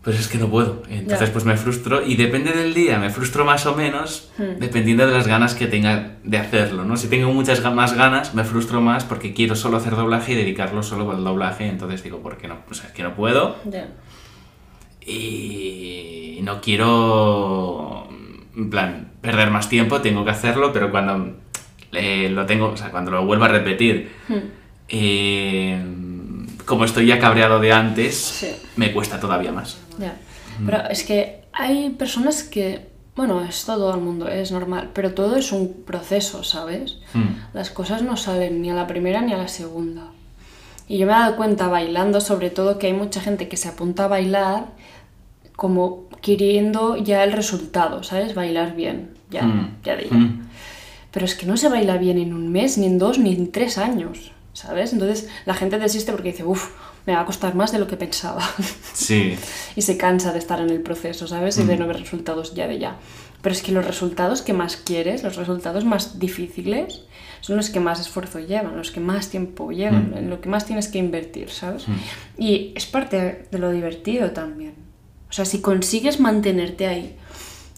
Pues 0.06 0.20
es 0.20 0.28
que 0.28 0.38
no 0.38 0.48
puedo. 0.48 0.84
Entonces, 0.88 1.26
Ya. 1.28 1.32
pues 1.32 1.44
me 1.44 1.56
frustro. 1.56 2.00
Y 2.06 2.14
depende 2.14 2.52
del 2.52 2.72
día, 2.74 2.96
me 3.00 3.10
frustro 3.10 3.44
más 3.44 3.66
o 3.66 3.74
menos, 3.74 4.30
Hmm. 4.38 4.60
dependiendo 4.60 5.04
de 5.04 5.12
las 5.12 5.26
ganas 5.26 5.54
que 5.56 5.66
tenga 5.66 6.12
de 6.22 6.38
hacerlo, 6.38 6.84
¿no? 6.84 6.96
Si 6.96 7.08
tengo 7.08 7.32
muchas 7.32 7.60
más 7.74 7.92
ganas, 7.94 8.32
me 8.32 8.44
frustro 8.44 8.80
más 8.80 9.02
porque 9.04 9.34
quiero 9.34 9.56
solo 9.56 9.78
hacer 9.78 9.96
doblaje 9.96 10.32
y 10.32 10.36
dedicarlo 10.36 10.84
solo 10.84 11.10
al 11.10 11.24
doblaje. 11.24 11.66
Entonces 11.66 12.04
digo, 12.04 12.20
¿por 12.20 12.38
qué 12.38 12.46
no? 12.46 12.58
O 12.70 12.74
sea, 12.74 12.86
es 12.86 12.92
que 12.92 13.02
no 13.02 13.14
puedo. 13.16 13.56
Ya. 13.68 13.88
y 15.08 16.40
no 16.42 16.60
quiero 16.60 18.08
en 18.56 18.70
plan 18.70 19.12
perder 19.20 19.50
más 19.52 19.68
tiempo 19.68 20.00
tengo 20.00 20.24
que 20.24 20.30
hacerlo 20.32 20.72
pero 20.72 20.90
cuando 20.90 21.36
eh, 21.92 22.28
lo 22.30 22.44
tengo 22.44 22.70
o 22.70 22.76
sea 22.76 22.90
cuando 22.90 23.12
lo 23.12 23.24
vuelvo 23.24 23.44
a 23.44 23.48
repetir 23.48 24.10
Hmm. 24.28 24.34
eh, 24.88 25.80
como 26.66 26.84
estoy 26.84 27.06
ya 27.06 27.18
cabreado 27.18 27.60
de 27.60 27.72
antes 27.72 28.14
Sí. 28.16 28.48
me 28.76 28.92
cuesta 28.92 29.18
todavía 29.20 29.52
más 29.52 29.78
Ya. 29.98 30.16
Pero 30.64 30.88
es 30.90 31.04
que 31.04 31.42
hay 31.52 31.90
personas 31.90 32.42
que, 32.42 32.88
bueno, 33.14 33.42
es 33.44 33.64
todo 33.64 33.94
el 33.94 34.00
mundo, 34.00 34.28
es 34.28 34.52
normal, 34.52 34.90
pero 34.94 35.12
todo 35.14 35.36
es 35.36 35.52
un 35.52 35.72
proceso, 35.86 36.42
¿sabes? 36.44 36.98
Hmm. 37.14 37.36
Las 37.54 37.70
cosas 37.70 38.02
no 38.02 38.16
salen 38.16 38.60
ni 38.62 38.70
a 38.70 38.74
la 38.74 38.86
primera 38.86 39.20
ni 39.22 39.32
a 39.32 39.38
la 39.38 39.48
segunda. 39.48 40.04
Y 40.88 40.98
yo 40.98 41.06
me 41.06 41.12
he 41.12 41.16
dado 41.16 41.36
cuenta 41.36 41.68
bailando, 41.68 42.20
sobre 42.20 42.50
todo, 42.50 42.78
que 42.78 42.86
hay 42.88 42.92
mucha 42.92 43.20
gente 43.20 43.48
que 43.48 43.56
se 43.56 43.68
apunta 43.68 44.04
a 44.04 44.08
bailar 44.08 44.66
como 45.56 46.08
queriendo 46.20 46.96
ya 46.96 47.24
el 47.24 47.32
resultado, 47.32 48.02
¿sabes? 48.02 48.34
Bailar 48.34 48.74
bien, 48.76 49.10
ya, 49.30 49.42
Hmm. 49.42 49.76
ya 49.84 49.96
de 49.96 50.04
ya. 50.08 50.16
Hmm. 50.16 50.48
Pero 51.12 51.24
es 51.24 51.34
que 51.34 51.46
no 51.46 51.56
se 51.56 51.68
baila 51.68 51.96
bien 51.96 52.18
en 52.18 52.34
un 52.34 52.50
mes, 52.52 52.76
ni 52.78 52.86
en 52.86 52.98
dos, 52.98 53.18
ni 53.18 53.34
en 53.34 53.50
tres 53.52 53.78
años, 53.78 54.32
¿sabes? 54.56 54.92
Entonces 54.92 55.28
la 55.44 55.54
gente 55.54 55.78
desiste 55.78 56.12
porque 56.12 56.32
dice, 56.32 56.44
uff, 56.44 56.70
me 57.06 57.14
va 57.14 57.20
a 57.20 57.24
costar 57.26 57.54
más 57.54 57.70
de 57.72 57.78
lo 57.78 57.86
que 57.86 57.96
pensaba. 57.96 58.42
sí 58.94 59.36
y 59.76 59.82
se 59.82 59.96
cansa 59.98 60.32
de 60.32 60.38
estar 60.38 60.60
en 60.60 60.70
el 60.70 60.80
proceso, 60.80 61.26
¿sabes? 61.26 61.58
Y 61.58 61.62
Mm. 61.64 61.66
de 61.68 61.76
no 61.76 61.86
ver 61.86 61.98
resultados 62.00 62.54
ya 62.54 62.66
de 62.66 62.78
ya. 62.78 62.96
Pero 63.42 63.52
es 63.54 63.62
que 63.62 63.70
los 63.70 63.84
resultados 63.86 64.40
que 64.42 64.52
más 64.54 64.76
quieres, 64.76 65.22
los 65.22 65.36
resultados 65.36 65.84
más 65.84 66.18
difíciles, 66.18 67.02
son 67.42 67.56
los 67.58 67.68
que 67.70 67.78
más 67.80 68.00
esfuerzo 68.00 68.40
llevan, 68.40 68.76
los 68.76 68.90
que 68.90 68.98
más 69.00 69.28
tiempo 69.28 69.70
llevan, 69.70 70.10
Mm. 70.12 70.18
en 70.18 70.30
lo 70.30 70.40
que 70.40 70.48
más 70.48 70.64
tienes 70.64 70.88
que 70.88 70.98
invertir, 70.98 71.50
¿sabes? 71.50 71.86
Mm. 71.86 71.94
Y 72.38 72.72
es 72.74 72.86
parte 72.86 73.46
de 73.52 73.58
lo 73.58 73.70
divertido 73.70 74.30
también. 74.32 74.74
O 75.28 75.32
sea, 75.32 75.44
si 75.44 75.60
consigues 75.60 76.18
mantenerte 76.18 76.86
ahí 76.86 77.16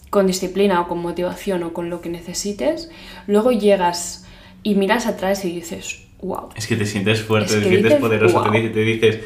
con 0.09 0.25
disciplina 0.27 0.79
o 0.81 0.87
con 0.87 0.99
motivación 0.99 1.61
o 1.63 1.73
con 1.73 1.89
lo 1.89 1.99
que 2.01 2.09
necesites, 2.09 2.89
luego 3.27 3.51
llegas 3.51 4.25
y 4.63 4.73
miras 4.75 5.05
atrás 5.05 5.43
y 5.45 5.51
dices, 5.51 5.99
wow. 6.21 6.49
es 6.55 6.67
que 6.67 6.75
te 6.75 6.85
sientes 6.85 7.21
fuerte 7.23 7.47
Es 7.53 7.53
que 7.55 7.59
te 7.61 7.67
sientes 7.69 7.83
dices, 7.91 7.99
poderoso 8.01 8.39
"Guau". 8.39 8.51
te, 8.51 8.57
dices, 8.59 8.73
te 8.73 8.79
dices 8.81 9.19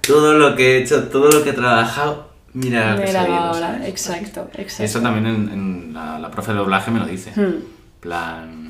todo 0.00 0.34
lo 0.34 0.54
que 0.56 0.76
he 0.78 0.82
hecho 0.82 1.04
todo 1.08 1.30
lo 1.30 1.42
que 1.44 1.50
he 1.50 1.52
trabajado 1.52 2.30
mira 2.54 2.92
lo 2.94 3.00
que 3.00 3.06
Mira 3.06 3.20
ha 3.20 3.24
salido, 3.24 3.38
ahora, 3.40 3.88
exacto, 3.88 4.48
exacto. 4.54 4.84
eso 4.84 5.00
también 5.00 5.26
en, 5.26 5.48
en 5.50 5.92
la, 5.94 6.18
la 6.18 6.30
profe 6.30 6.52
de 6.52 6.58
doblaje 6.58 6.90
me 6.90 6.98
lo 7.00 7.06
dice 7.06 7.30
Hmm. 7.36 7.62
plan 8.00 8.68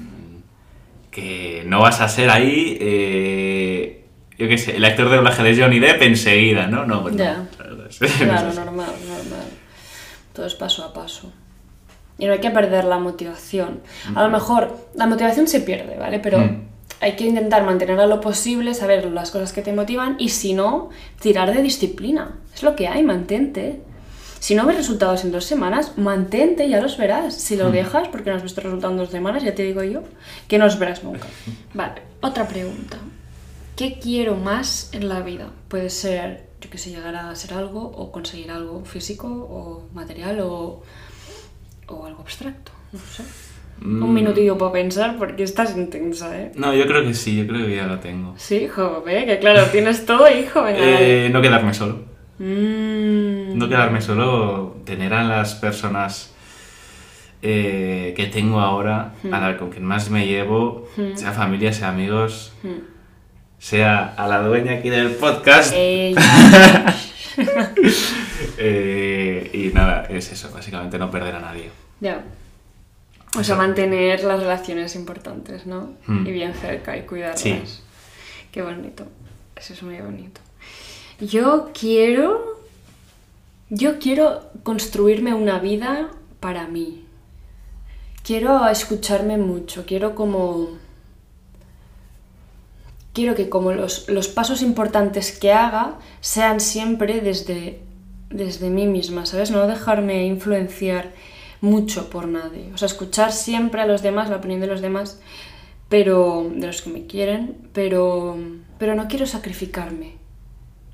que 1.10 1.64
no 1.66 1.80
vas 1.80 2.00
a 2.00 2.08
ser 2.08 2.30
ahí 2.30 2.76
eh, 2.80 4.04
yo 4.38 4.48
qué 4.48 4.58
sé 4.58 4.76
el 4.76 4.84
actor 4.84 5.08
de 5.10 5.16
doblaje 5.16 5.42
de 5.42 5.60
Johnny 5.62 5.78
Depp 5.80 6.02
enseguida 6.02 6.66
no 6.66 6.84
no 6.86 7.02
pues. 7.02 7.14
Claro, 7.16 7.42
No 7.68 7.84
así. 7.88 8.04
normal, 8.24 8.86
normal. 9.08 9.46
Todo 10.32 10.46
es 10.46 10.54
paso 10.54 10.84
a 10.84 10.92
paso. 10.92 11.32
Y 12.18 12.26
no 12.26 12.32
hay 12.32 12.38
que 12.38 12.50
perder 12.50 12.84
la 12.84 12.98
motivación. 12.98 13.80
A 14.14 14.22
lo 14.22 14.30
mejor 14.30 14.76
la 14.94 15.06
motivación 15.06 15.48
se 15.48 15.60
pierde, 15.60 15.96
¿vale? 15.98 16.20
Pero 16.20 16.38
Mm. 16.38 16.62
Hay 17.00 17.16
que 17.16 17.24
intentar 17.24 17.64
mantener 17.64 17.98
a 17.98 18.06
lo 18.06 18.20
posible, 18.20 18.74
saber 18.74 19.06
las 19.06 19.30
cosas 19.30 19.52
que 19.52 19.62
te 19.62 19.72
motivan 19.72 20.16
y 20.18 20.28
si 20.28 20.52
no, 20.52 20.90
tirar 21.20 21.52
de 21.54 21.62
disciplina. 21.62 22.38
Es 22.54 22.62
lo 22.62 22.76
que 22.76 22.88
hay, 22.88 23.02
mantente. 23.02 23.80
Si 24.38 24.54
no 24.54 24.66
ves 24.66 24.76
resultados 24.76 25.24
en 25.24 25.32
dos 25.32 25.44
semanas, 25.44 25.96
mantente, 25.96 26.68
ya 26.68 26.80
los 26.80 26.98
verás. 26.98 27.34
Si 27.34 27.56
lo 27.56 27.70
dejas, 27.70 28.08
porque 28.08 28.30
no 28.30 28.36
has 28.36 28.42
visto 28.42 28.60
resultados 28.60 28.92
en 28.92 28.98
dos 28.98 29.10
semanas, 29.10 29.42
ya 29.42 29.54
te 29.54 29.62
digo 29.62 29.82
yo, 29.82 30.02
que 30.46 30.58
no 30.58 30.66
los 30.66 30.78
verás 30.78 31.02
nunca. 31.02 31.26
Vale, 31.74 32.02
otra 32.20 32.46
pregunta. 32.46 32.98
¿Qué 33.76 33.98
quiero 33.98 34.36
más 34.36 34.90
en 34.92 35.08
la 35.08 35.20
vida? 35.20 35.50
Puede 35.68 35.88
ser, 35.88 36.48
yo 36.60 36.68
que 36.68 36.76
sé, 36.76 36.90
llegar 36.90 37.16
a 37.16 37.34
ser 37.34 37.54
algo 37.54 37.80
o 37.82 38.12
conseguir 38.12 38.50
algo 38.50 38.84
físico 38.84 39.26
o 39.26 39.88
material 39.94 40.40
o, 40.40 40.82
o 41.86 42.04
algo 42.04 42.20
abstracto, 42.20 42.72
no 42.92 42.98
sé. 42.98 43.49
Un 43.82 44.12
minutillo 44.12 44.58
para 44.58 44.72
pensar 44.72 45.16
porque 45.18 45.42
estás 45.42 45.74
intensa, 45.76 46.38
¿eh? 46.38 46.52
No, 46.54 46.74
yo 46.74 46.86
creo 46.86 47.02
que 47.02 47.14
sí, 47.14 47.36
yo 47.36 47.46
creo 47.46 47.66
que 47.66 47.76
ya 47.76 47.86
lo 47.86 47.98
tengo. 47.98 48.34
Sí, 48.36 48.68
joder, 48.68 49.26
que 49.26 49.38
claro, 49.38 49.64
tienes 49.72 50.04
todo, 50.04 50.28
hijo. 50.28 50.62
Venga. 50.62 50.78
Eh, 50.80 51.30
no 51.32 51.40
quedarme 51.40 51.72
solo. 51.72 52.00
Mm, 52.38 53.56
No 53.58 53.68
quedarme 53.68 54.00
solo, 54.00 54.76
tener 54.84 55.12
a 55.14 55.24
las 55.24 55.54
personas 55.54 56.34
eh, 57.42 58.12
que 58.16 58.26
tengo 58.26 58.60
ahora, 58.60 59.14
a 59.32 59.40
la 59.40 59.56
con 59.56 59.70
quien 59.70 59.84
más 59.84 60.10
me 60.10 60.26
llevo, 60.26 60.88
sea 61.14 61.32
familia, 61.32 61.72
sea 61.72 61.88
amigos, 61.88 62.52
mm. 62.62 62.68
sea 63.58 64.14
a 64.16 64.26
la 64.28 64.42
dueña 64.42 64.72
aquí 64.74 64.90
del 64.90 65.10
podcast. 65.12 65.74
Eh, 68.58 69.50
y 69.54 69.72
nada, 69.74 70.06
es 70.10 70.32
eso, 70.32 70.50
básicamente 70.52 70.98
no 70.98 71.10
perder 71.10 71.36
a 71.36 71.40
nadie. 71.40 71.70
ya. 72.00 72.22
O 73.38 73.44
sea, 73.44 73.54
mantener 73.54 74.24
las 74.24 74.40
relaciones 74.40 74.96
importantes, 74.96 75.66
¿no? 75.66 75.94
Mm. 76.06 76.26
Y 76.26 76.32
bien 76.32 76.54
cerca 76.54 76.96
y 76.96 77.02
cuidarlas. 77.02 77.40
Sí. 77.40 77.62
Qué 78.50 78.62
bonito. 78.62 79.04
Eso 79.54 79.72
es 79.72 79.82
muy 79.82 80.00
bonito. 80.00 80.40
Yo 81.20 81.70
quiero. 81.78 82.58
Yo 83.68 84.00
quiero 84.00 84.50
construirme 84.64 85.32
una 85.32 85.60
vida 85.60 86.10
para 86.40 86.66
mí. 86.66 87.04
Quiero 88.24 88.66
escucharme 88.68 89.36
mucho. 89.36 89.84
Quiero 89.86 90.16
como. 90.16 90.78
Quiero 93.12 93.36
que 93.36 93.48
como 93.48 93.72
los, 93.72 94.08
los 94.08 94.28
pasos 94.28 94.62
importantes 94.62 95.36
que 95.38 95.52
haga 95.52 95.98
sean 96.20 96.60
siempre 96.60 97.20
desde, 97.20 97.80
desde 98.30 98.70
mí 98.70 98.86
misma, 98.86 99.26
¿sabes? 99.26 99.50
No 99.50 99.66
dejarme 99.66 100.26
influenciar 100.26 101.12
mucho 101.60 102.08
por 102.10 102.26
nadie. 102.28 102.70
O 102.74 102.78
sea, 102.78 102.86
escuchar 102.86 103.32
siempre 103.32 103.80
a 103.82 103.86
los 103.86 104.02
demás, 104.02 104.30
la 104.30 104.36
opinión 104.36 104.60
de 104.60 104.66
los 104.66 104.80
demás, 104.80 105.20
pero 105.88 106.50
de 106.54 106.66
los 106.66 106.82
que 106.82 106.90
me 106.90 107.06
quieren, 107.06 107.56
pero, 107.72 108.38
pero 108.78 108.94
no 108.94 109.08
quiero 109.08 109.26
sacrificarme, 109.26 110.14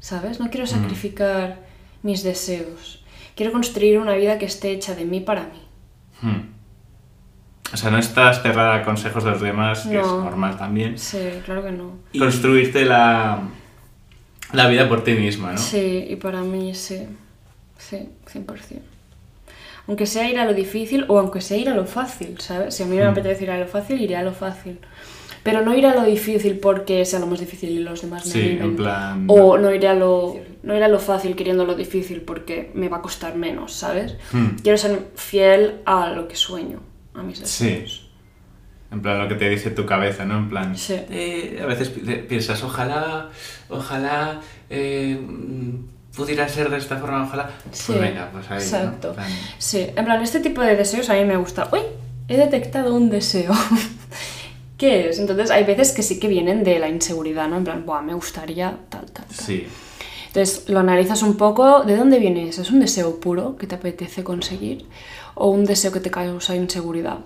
¿sabes? 0.00 0.40
No 0.40 0.50
quiero 0.50 0.66
sacrificar 0.66 1.61
mis 2.02 2.23
deseos. 2.23 3.04
Quiero 3.35 3.52
construir 3.52 3.99
una 3.99 4.14
vida 4.14 4.38
que 4.38 4.46
esté 4.46 4.70
hecha 4.73 4.94
de 4.94 5.04
mí 5.04 5.20
para 5.20 5.42
mí. 5.42 5.62
Hmm. 6.23 6.50
O 7.73 7.76
sea, 7.76 7.90
no 7.90 7.99
estás 7.99 8.42
cerrada 8.42 8.76
a 8.76 8.82
consejos 8.85 9.25
de 9.25 9.30
los 9.32 9.40
demás, 9.40 9.87
que 9.87 9.99
es 10.00 10.06
No. 10.06 10.23
normal 10.25 10.56
también. 10.56 10.99
Sí, 10.99 11.18
claro 11.44 11.62
que 11.64 11.73
no. 11.73 11.92
Y 12.12 12.18
construirte 12.20 12.85
la, 12.85 13.42
la 14.52 14.68
vida 14.68 14.88
por 14.88 15.02
ti 15.04 15.12
misma, 15.12 15.52
¿no? 15.52 15.58
Sí, 15.58 16.06
y 16.08 16.16
para 16.16 16.40
mí 16.42 16.75
sí. 16.75 17.06
Sí, 17.76 18.08
100%. 18.32 18.80
Aunque 19.88 20.07
sea 20.07 20.28
ir 20.28 20.38
a 20.38 20.45
lo 20.45 20.52
difícil 20.55 21.05
o 21.09 21.19
aunque 21.19 21.40
sea 21.40 21.57
ir 21.57 21.69
a 21.69 21.75
lo 21.75 21.87
fácil, 21.87 22.40
¿sabes? 22.40 22.75
Si 22.75 22.83
a 22.83 22.87
mí 22.87 22.97
me 22.97 23.05
apetece 23.05 23.45
ir 23.45 23.50
a 23.50 23.59
lo 23.59 23.66
fácil, 23.66 24.00
iré 24.00 24.16
a 24.16 24.23
lo 24.23 24.33
fácil. 24.33 24.78
Pero 25.45 25.62
no 25.62 25.76
ir 25.76 25.87
a 25.87 25.95
lo 25.95 26.02
difícil 26.05 26.59
porque 26.59 27.05
sea 27.05 27.21
lo 27.21 27.28
más 27.28 27.38
difícil 27.38 27.71
y 27.71 27.78
los 27.78 28.02
demás 28.02 28.26
me 28.26 28.33
Sí, 28.33 28.59
en 28.61 28.75
plan- 28.75 29.26
O 29.28 29.57
no 29.59 29.73
iré 29.73 29.87
a 29.87 29.95
lo, 29.95 30.37
no 30.64 30.75
iré 30.75 30.85
a 30.85 30.88
lo 30.88 30.99
fácil 30.99 31.37
queriendo 31.37 31.64
lo 31.64 31.76
difícil 31.76 32.21
porque 32.23 32.73
me 32.75 32.88
va 32.88 32.97
a 32.97 33.02
costar 33.02 33.37
menos, 33.37 33.73
¿sabes? 33.73 34.16
Hmm. 34.33 34.57
Quiero 34.61 34.76
ser 34.76 35.07
fiel 35.14 35.83
a 35.85 36.09
lo 36.11 36.26
que 36.26 36.35
sueño, 36.35 36.81
a 37.14 37.23
mis 37.23 37.38
Sí. 37.38 37.64
deseos. 37.66 38.02
En 38.90 39.02
plan, 39.02 39.19
lo 39.21 39.28
que 39.28 39.35
te 39.37 39.49
dice 39.49 39.71
tu 39.71 39.87
cabeza, 39.87 40.25
¿no? 40.25 40.37
En 40.38 40.49
plan, 40.49 40.76
Sí. 40.76 40.95
eh, 41.11 41.61
a 41.62 41.66
veces 41.66 41.90
pi- 41.90 42.00
piensas, 42.28 42.64
ojalá, 42.64 43.31
ojalá 43.69 44.40
eh, 44.69 45.16
mm, 45.21 45.75
pudiera 46.16 46.49
ser 46.49 46.70
de 46.70 46.78
esta 46.78 46.96
forma, 46.96 47.25
ojalá. 47.25 47.50
Sí, 47.70 47.85
Pues 47.88 48.00
venga, 48.00 48.30
pues 48.32 48.50
ahí. 48.50 48.58
¿no? 48.58 48.62
Exacto. 48.64 49.08
En 49.11 49.14
plan, 49.14 49.30
Sí, 49.58 49.87
en 49.94 50.04
plan, 50.04 50.23
este 50.23 50.40
tipo 50.40 50.61
de 50.62 50.75
deseos 50.76 51.11
a 51.11 51.14
mí 51.14 51.25
me 51.25 51.37
gusta. 51.37 51.68
¡Uy! 51.73 51.80
He 52.28 52.37
detectado 52.37 52.94
un 52.94 53.11
deseo. 53.11 53.52
¿Qué 54.78 55.08
es? 55.08 55.18
Entonces, 55.18 55.50
hay 55.50 55.64
veces 55.64 55.92
que 55.92 56.02
sí 56.02 56.18
que 56.18 56.28
vienen 56.28 56.62
de 56.64 56.78
la 56.78 56.88
inseguridad, 56.88 57.49
¿no? 57.49 57.56
En 57.56 57.64
plan, 57.64 57.87
Buah, 57.87 58.02
me 58.02 58.14
gustaría 58.14 58.76
tal, 58.88 59.06
tal, 59.12 59.26
tal. 59.26 59.37
sí. 59.46 59.66
Entonces, 60.28 60.68
lo 60.68 60.80
analizas 60.80 61.23
un 61.23 61.37
poco. 61.38 61.82
¿De 61.85 61.96
dónde 61.96 62.18
viene 62.18 62.46
eso? 62.49 62.61
¿Es 62.61 62.70
un 62.70 62.80
deseo 62.80 63.20
puro 63.20 63.56
que 63.56 63.66
te 63.66 63.75
apetece 63.76 64.23
conseguir? 64.23 64.85
¿O 65.35 65.49
un 65.49 65.64
deseo 65.64 65.92
que 65.92 66.00
te 66.00 66.11
causa 66.11 66.54
inseguridad? 66.54 67.18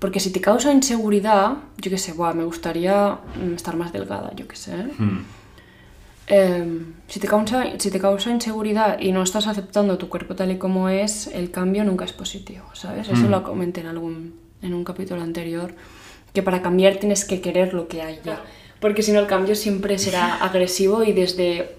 Porque 0.00 0.18
si 0.18 0.30
te 0.32 0.40
causa 0.40 0.72
inseguridad, 0.72 1.52
yo 1.76 1.90
qué 1.90 1.98
sé, 1.98 2.12
Buah, 2.14 2.32
me 2.34 2.42
gustaría 2.44 3.18
mm, 3.36 3.54
estar 3.54 3.76
más 3.76 3.92
delgada, 3.92 4.32
yo 4.34 4.48
qué 4.48 4.56
sé. 4.56 4.72
¿eh? 4.72 4.88
Hmm. 4.98 5.18
Eh, 6.30 6.82
si, 7.08 7.20
te 7.20 7.26
causa, 7.26 7.64
si 7.78 7.90
te 7.90 7.98
causa 7.98 8.30
inseguridad 8.30 9.00
y 9.00 9.12
no 9.12 9.22
estás 9.22 9.46
aceptando 9.46 9.96
tu 9.98 10.08
cuerpo 10.08 10.34
tal 10.34 10.50
y 10.50 10.58
como 10.58 10.88
es, 10.88 11.26
el 11.28 11.50
cambio 11.50 11.84
nunca 11.84 12.04
es 12.04 12.12
positivo, 12.12 12.64
¿sabes? 12.74 13.08
Eso 13.08 13.26
Mm. 13.26 13.30
lo 13.30 13.42
comenté 13.42 13.80
en, 13.80 13.86
algún, 13.86 14.34
en 14.62 14.74
un 14.74 14.84
capítulo 14.84 15.22
anterior, 15.22 15.74
que 16.34 16.42
para 16.42 16.60
cambiar 16.60 16.96
tienes 16.96 17.24
que 17.24 17.40
querer 17.40 17.72
lo 17.72 17.88
que 17.88 18.02
hay 18.02 18.20
ya. 18.24 18.42
Porque 18.80 19.02
si 19.02 19.12
no, 19.12 19.20
el 19.20 19.26
cambio 19.26 19.54
siempre 19.54 19.98
será 19.98 20.34
agresivo 20.44 21.02
y 21.02 21.12
desde 21.12 21.70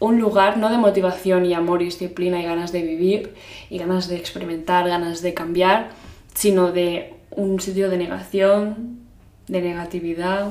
un 0.00 0.18
lugar 0.18 0.56
no 0.58 0.70
de 0.70 0.78
motivación 0.78 1.44
y 1.44 1.54
amor 1.54 1.82
y 1.82 1.86
disciplina 1.86 2.40
y 2.40 2.44
ganas 2.44 2.72
de 2.72 2.82
vivir 2.82 3.34
y 3.68 3.78
ganas 3.78 4.08
de 4.08 4.16
experimentar, 4.16 4.88
ganas 4.88 5.22
de 5.22 5.34
cambiar, 5.34 5.90
sino 6.34 6.72
de 6.72 7.14
un 7.32 7.60
sitio 7.60 7.90
de 7.90 7.98
negación, 7.98 9.00
de 9.48 9.60
negatividad, 9.60 10.50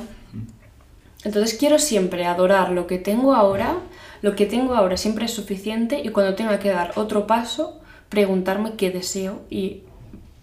entonces 1.27 1.57
quiero 1.57 1.77
siempre 1.77 2.25
adorar 2.25 2.71
lo 2.71 2.87
que 2.87 2.97
tengo 2.97 3.35
ahora, 3.35 3.75
lo 4.21 4.33
que 4.35 4.45
tengo 4.45 4.75
ahora 4.75 4.95
siempre 4.95 5.25
es 5.25 5.31
suficiente 5.31 5.99
y 6.01 6.09
cuando 6.09 6.35
tenga 6.35 6.57
que 6.57 6.69
dar 6.69 6.93
otro 6.95 7.27
paso, 7.27 7.81
preguntarme 8.07 8.75
qué 8.77 8.91
deseo 8.91 9.41
y 9.49 9.81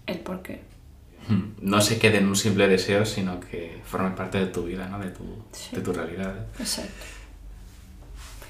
el 0.05 0.19
por 0.19 0.43
qué. 0.43 0.61
Hmm. 1.27 1.55
No 1.59 1.81
se 1.81 1.97
quede 1.97 2.19
en 2.19 2.27
un 2.27 2.35
simple 2.35 2.67
deseo, 2.67 3.03
sino 3.03 3.39
que 3.39 3.81
forme 3.83 4.11
parte 4.11 4.37
de 4.37 4.45
tu 4.45 4.61
vida, 4.65 4.87
¿no? 4.87 4.99
De 4.99 5.09
tu, 5.09 5.23
Sí. 5.51 5.75
de 5.75 5.81
tu 5.81 5.91
realidad. 5.91 6.35
Exacto. 6.59 6.93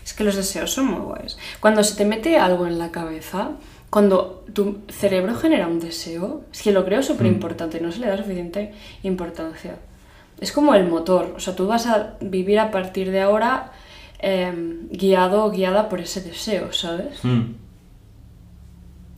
Es 0.03 0.13
que 0.13 0.25
los 0.25 0.35
deseos 0.35 0.71
son 0.71 0.87
muy 0.87 0.99
guays. 0.99 1.37
Cuando 1.61 1.85
se 1.85 1.95
te 1.95 2.03
mete 2.03 2.37
algo 2.37 2.67
en 2.67 2.77
la 2.77 2.91
cabeza, 2.91 3.51
cuando 3.89 4.43
tu 4.53 4.79
cerebro 4.89 5.35
genera 5.35 5.67
un 5.67 5.79
deseo, 5.79 6.43
es 6.51 6.61
que 6.61 6.73
lo 6.73 6.83
creo 6.83 7.01
súper 7.01 7.27
importante, 7.27 7.79
no 7.79 7.93
se 7.93 7.99
le 7.99 8.07
da 8.07 8.17
suficiente 8.17 8.73
importancia. 9.03 9.77
Es 10.39 10.51
como 10.51 10.75
el 10.75 10.87
motor, 10.87 11.33
o 11.35 11.39
sea, 11.39 11.55
tú 11.55 11.67
vas 11.67 11.87
a 11.87 12.17
vivir 12.19 12.59
a 12.59 12.71
partir 12.71 13.11
de 13.11 13.21
ahora 13.21 13.71
em, 14.19 14.89
guiado 14.89 15.45
o 15.45 15.51
guiada 15.51 15.87
por 15.87 16.01
ese 16.01 16.21
deseo, 16.21 16.73
¿sabes? 16.73 17.23
Hmm. 17.23 17.53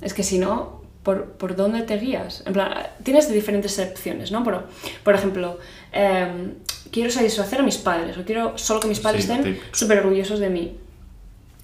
Es 0.01 0.13
que 0.13 0.23
si 0.23 0.37
no, 0.37 0.81
¿por, 1.03 1.31
por 1.33 1.55
dónde 1.55 1.81
te 1.81 1.97
guías? 1.97 2.43
En 2.45 2.53
plan, 2.53 2.71
tienes 3.03 3.31
diferentes 3.31 3.79
opciones, 3.79 4.31
¿no? 4.31 4.43
Por, 4.43 4.67
por 5.03 5.15
ejemplo, 5.15 5.57
em, 5.91 6.53
quiero 6.91 7.09
satisfacer 7.09 7.61
a 7.61 7.63
mis 7.63 7.77
padres 7.77 8.17
o 8.17 8.23
quiero 8.23 8.57
solo 8.57 8.79
que 8.79 8.87
mis 8.87 8.99
padres 8.99 9.25
Sí, 9.25 9.31
estén 9.31 9.59
súper 9.71 9.99
orgullosos 9.99 10.39
de 10.39 10.49
mí. 10.49 10.77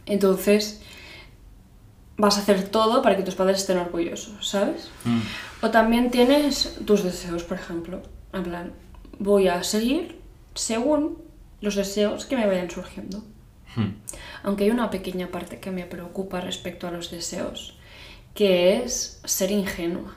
Entonces, 0.05 0.81
vas 2.17 2.38
a 2.38 2.41
hacer 2.41 2.63
todo 2.69 3.01
para 3.01 3.17
que 3.17 3.24
tus 3.24 3.36
padres 3.36 3.60
estén 3.60 3.77
orgullosos, 3.77 4.50
¿sabes? 4.50 4.89
Hmm. 5.03 5.22
O 5.62 5.69
también 5.69 6.12
tienes 6.12 6.77
tus 6.86 7.03
deseos, 7.03 7.43
por 7.43 7.57
ejemplo. 7.57 8.01
En 8.33 8.43
plan, 8.43 8.74
voy 9.24 9.48
a 9.48 9.63
seguir 9.63 10.20
según 10.53 11.18
los 11.62 11.75
deseos 11.75 12.25
que 12.25 12.36
me 12.36 12.46
vayan 12.46 12.70
surgiendo. 12.70 13.24
Hmm. 13.75 13.94
Aunque 14.44 14.65
hay 14.65 14.72
una 14.72 14.89
pequeña 14.89 15.30
parte 15.30 15.60
que 15.60 15.72
me 15.72 15.86
preocupa 15.86 16.42
respecto 16.42 16.88
a 16.88 16.92
los 16.92 17.10
deseos, 17.10 17.77
que 18.36 18.77
es 18.77 19.22
ser 19.24 19.51
ingenua. 19.51 20.13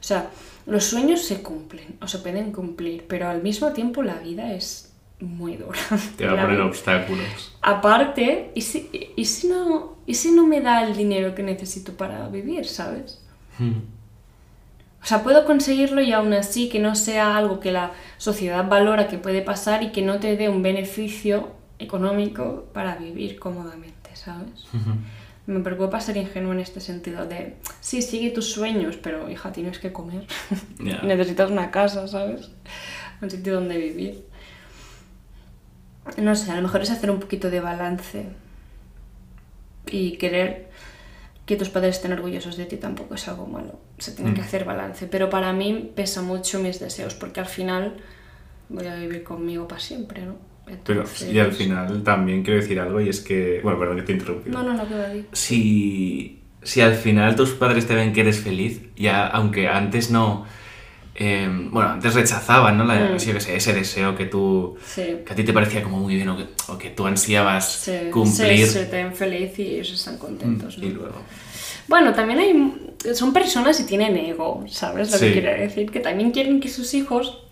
O 0.00 0.06
sea, 0.06 0.30
los 0.66 0.84
sueños 0.84 1.22
se 1.22 1.42
cumplen 1.42 1.98
o 2.00 2.06
se 2.06 2.18
pueden 2.20 2.52
cumplir, 2.52 3.06
pero 3.08 3.28
al 3.28 3.42
mismo 3.42 3.72
tiempo 3.72 4.02
la 4.02 4.18
vida 4.18 4.54
es 4.54 4.92
muy 5.20 5.56
dura. 5.56 5.78
Te 6.16 6.26
va 6.26 6.40
a 6.40 6.44
poner 6.44 6.60
obstáculos. 6.60 7.56
Aparte, 7.62 8.52
¿y 8.54 8.60
si, 8.60 8.90
y, 9.16 9.24
si 9.24 9.48
no, 9.48 9.96
¿y 10.06 10.14
si 10.14 10.30
no 10.30 10.46
me 10.46 10.60
da 10.60 10.84
el 10.86 10.96
dinero 10.96 11.34
que 11.34 11.42
necesito 11.42 11.96
para 11.96 12.28
vivir, 12.28 12.66
sabes? 12.66 13.20
Hmm. 13.58 13.80
O 15.04 15.06
sea, 15.06 15.22
puedo 15.22 15.44
conseguirlo 15.44 16.00
y 16.00 16.14
aún 16.14 16.32
así 16.32 16.70
que 16.70 16.78
no 16.78 16.94
sea 16.94 17.36
algo 17.36 17.60
que 17.60 17.70
la 17.70 17.92
sociedad 18.16 18.66
valora 18.66 19.06
que 19.06 19.18
puede 19.18 19.42
pasar 19.42 19.82
y 19.82 19.92
que 19.92 20.00
no 20.00 20.18
te 20.18 20.34
dé 20.38 20.48
un 20.48 20.62
beneficio 20.62 21.52
económico 21.78 22.68
para 22.72 22.96
vivir 22.96 23.38
cómodamente, 23.38 24.16
¿sabes? 24.16 24.64
Me 25.46 25.60
preocupa 25.60 26.00
ser 26.00 26.16
ingenuo 26.16 26.54
en 26.54 26.60
este 26.60 26.80
sentido 26.80 27.26
de, 27.26 27.56
sí, 27.80 28.00
sigue 28.00 28.30
tus 28.30 28.50
sueños, 28.50 28.96
pero 28.96 29.30
hija, 29.30 29.52
tienes 29.52 29.78
que 29.78 29.92
comer. 29.92 30.26
Necesitas 30.78 31.50
una 31.50 31.70
casa, 31.70 32.08
¿sabes? 32.08 32.50
un 33.20 33.30
sitio 33.30 33.56
donde 33.56 33.76
vivir. 33.76 34.24
No 36.16 36.34
sé, 36.34 36.50
a 36.50 36.56
lo 36.56 36.62
mejor 36.62 36.80
es 36.80 36.90
hacer 36.90 37.10
un 37.10 37.20
poquito 37.20 37.50
de 37.50 37.60
balance 37.60 38.24
y 39.86 40.12
querer 40.16 40.70
que 41.46 41.56
tus 41.56 41.68
padres 41.68 41.96
estén 41.96 42.12
orgullosos 42.12 42.56
de 42.56 42.64
ti 42.66 42.76
tampoco 42.76 43.14
es 43.16 43.28
algo 43.28 43.46
malo. 43.46 43.78
Se 43.98 44.12
tiene 44.12 44.32
que 44.34 44.40
Mm. 44.40 44.44
hacer 44.44 44.64
balance. 44.64 45.06
Pero 45.06 45.28
para 45.28 45.52
mí 45.52 45.92
pesa 45.94 46.22
mucho 46.22 46.58
mis 46.60 46.80
deseos, 46.80 47.14
porque 47.14 47.40
al 47.40 47.46
final 47.46 47.96
voy 48.68 48.86
a 48.86 48.94
vivir 48.96 49.22
conmigo 49.22 49.68
para 49.68 49.80
siempre, 49.80 50.24
¿no? 50.24 50.36
Pero, 50.86 51.04
y 51.30 51.38
al 51.38 51.52
final 51.52 52.02
también 52.02 52.42
quiero 52.42 52.58
decir 52.60 52.80
algo 52.80 52.98
y 52.98 53.10
es 53.10 53.20
que... 53.20 53.60
Bueno, 53.62 53.78
perdón 53.78 53.96
que 53.96 54.02
te 54.04 54.12
he 54.12 54.14
interrumpido. 54.14 54.58
No, 54.58 54.64
no, 54.66 54.72
no, 54.74 54.88
que 54.88 54.94
decir. 54.94 55.26
si, 55.32 56.40
si 56.62 56.80
al 56.80 56.94
final 56.94 57.36
tus 57.36 57.50
padres 57.50 57.86
te 57.86 57.94
ven 57.94 58.14
que 58.14 58.22
eres 58.22 58.40
feliz, 58.40 58.80
ya 58.96 59.26
aunque 59.26 59.68
antes 59.68 60.10
no... 60.10 60.46
eh, 61.14 61.48
bueno, 61.70 61.90
antes 61.90 62.14
rechazaban, 62.14 62.76
¿no? 62.78 62.84
La, 62.84 62.94
Mm. 63.14 63.18
sí, 63.20 63.32
sé, 63.40 63.56
ese 63.56 63.72
deseo 63.72 64.16
que 64.16 64.26
tú... 64.26 64.76
Sí. 64.86 65.18
Que 65.26 65.32
a 65.32 65.36
ti 65.36 65.44
te 65.44 65.52
parecía 65.52 65.82
como 65.82 65.98
muy 65.98 66.16
bien 66.16 66.28
o 66.28 66.36
que, 66.36 66.46
o 66.68 66.76
que 66.78 66.90
tú 66.90 67.06
ansiabas 67.06 67.70
Sí, 67.84 67.92
cumplir. 68.12 68.66
se 68.66 68.86
te 68.86 68.96
ven 69.02 69.14
feliz 69.14 69.58
y 69.58 69.74
ellos 69.76 69.92
están 69.92 70.18
contentos. 70.18 70.78
¿no? 70.78 70.84
Y 70.86 70.90
luego... 70.90 71.14
Bueno, 71.86 72.14
también 72.14 72.38
hay. 72.38 73.14
Son 73.14 73.32
personas 73.34 73.78
y 73.78 73.84
tienen 73.84 74.16
ego, 74.16 74.64
¿sabes? 74.68 75.12
Lo 75.12 75.18
que 75.18 75.32
quiero 75.34 75.50
decir. 75.52 75.90
Que 75.90 76.00
también 76.00 76.30
quieren 76.30 76.58
que 76.58 76.70
sus 76.70 76.94
hijos. 76.94 77.42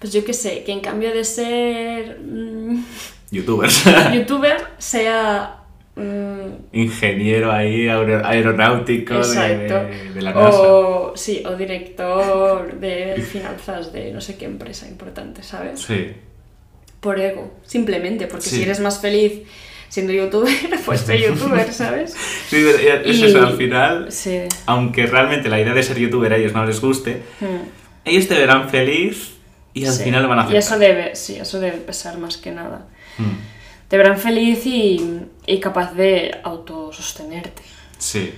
Pues 0.00 0.12
yo 0.12 0.24
qué 0.24 0.32
sé, 0.34 0.64
que 0.64 0.72
en 0.72 0.80
cambio 0.80 1.14
de 1.14 1.24
ser. 1.24 2.18
mm, 2.20 2.82
Youtubers. 3.30 3.84
youtuber, 4.14 4.56
sea. 4.78 5.61
Mm, 5.96 6.42
Ingeniero 6.74 7.52
ahí, 7.52 7.86
aer- 7.86 8.22
aeronáutico 8.24 9.14
de, 9.14 9.20
exacto. 9.20 9.74
de- 9.74 10.14
de 10.14 10.22
la 10.22 10.32
NASA. 10.32 10.48
O, 10.62 11.16
sí, 11.16 11.42
o 11.46 11.54
director 11.56 12.78
de 12.80 13.20
finanzas 13.22 13.92
de 13.92 14.12
no 14.12 14.20
sé 14.20 14.36
qué 14.36 14.46
empresa 14.46 14.88
importante, 14.88 15.42
¿sabes? 15.42 15.80
Sí. 15.80 16.12
Por 17.00 17.20
ego, 17.20 17.52
simplemente, 17.64 18.26
porque 18.26 18.46
Sí. 18.48 18.56
si 18.56 18.62
eres 18.62 18.80
más 18.80 19.00
feliz 19.00 19.42
siendo 19.88 20.12
youtuber, 20.12 20.50
pues 20.86 21.00
soy 21.02 21.18
youtuber, 21.26 21.70
¿sabes? 21.72 22.16
Sí, 22.48 22.56
es 23.04 23.18
Y- 23.18 23.24
eso, 23.26 23.42
al 23.46 23.56
final, 23.56 24.10
Sí. 24.10 24.40
aunque 24.66 25.06
realmente 25.06 25.48
la 25.48 25.60
idea 25.60 25.74
de 25.74 25.82
ser 25.82 25.98
youtuber 25.98 26.32
a 26.32 26.36
ellos 26.36 26.52
no 26.54 26.64
les 26.64 26.80
guste, 26.80 27.22
Mm. 27.40 28.06
ellos 28.06 28.28
te 28.28 28.34
verán 28.34 28.70
feliz 28.70 29.34
y 29.74 29.84
al 29.84 29.92
Sí. 29.92 30.04
final 30.04 30.26
van 30.26 30.38
a 30.38 30.42
hacer. 30.42 30.54
Y 30.54 30.58
eso 30.58 30.78
debe, 30.78 31.14
sí, 31.16 31.36
eso 31.36 31.60
debe 31.60 31.76
pesar 31.78 32.16
más 32.18 32.36
que 32.38 32.50
nada. 32.52 32.86
Mm, 33.18 33.24
Te 33.92 33.98
verán 33.98 34.16
feliz 34.16 34.64
y, 34.64 35.20
y 35.46 35.60
capaz 35.60 35.92
de 35.92 36.40
autosostenerte. 36.44 37.60
Sí. 37.98 38.32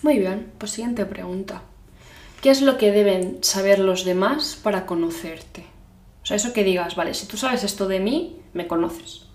Muy 0.00 0.18
bien, 0.18 0.52
pues 0.56 0.70
siguiente 0.70 1.04
pregunta. 1.04 1.60
¿Qué 2.40 2.48
es 2.48 2.62
lo 2.62 2.78
que 2.78 2.92
deben 2.92 3.44
saber 3.44 3.80
los 3.80 4.06
demás 4.06 4.58
para 4.62 4.86
conocerte? 4.86 5.66
O 6.22 6.24
sea, 6.24 6.38
eso 6.38 6.54
que 6.54 6.64
digas, 6.64 6.96
vale, 6.96 7.12
si 7.12 7.26
tú 7.26 7.36
sabes 7.36 7.62
esto 7.62 7.86
de 7.86 8.00
mí, 8.00 8.38
me 8.54 8.66
conoces. 8.66 9.26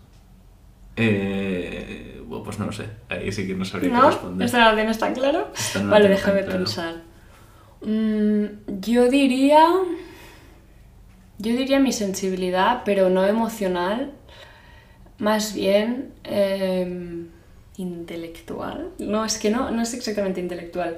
Eh, 0.95 2.19
bueno, 2.25 2.43
pues 2.43 2.57
no 2.57 2.65
lo 2.65 2.71
sé. 2.71 2.85
Ahí 3.07 3.31
sí 3.31 3.45
que 3.45 3.53
no 3.53 3.65
sabría 3.65 3.91
qué 3.91 3.95
¿No? 3.97 4.09
responder. 4.09 4.45
¿Esto 4.47 4.57
no 4.57 4.97
tan 4.97 5.13
claro? 5.13 5.53
No 5.79 5.91
vale, 5.91 6.09
déjame 6.09 6.41
claro. 6.41 6.57
pensar. 6.57 6.95
Mm, 7.83 8.45
yo 8.81 9.09
diría... 9.09 9.67
Yo 11.37 11.55
diría 11.55 11.79
mi 11.79 11.93
sensibilidad, 11.93 12.81
pero 12.83 13.11
no 13.11 13.23
emocional, 13.25 14.15
más 15.19 15.53
bien 15.53 16.13
em, 16.23 17.27
intelectual. 17.77 18.91
No, 18.99 19.25
es 19.25 19.37
que 19.37 19.49
no, 19.49 19.71
no 19.71 19.81
es 19.81 19.93
exactamente 19.93 20.41
intelectual. 20.41 20.97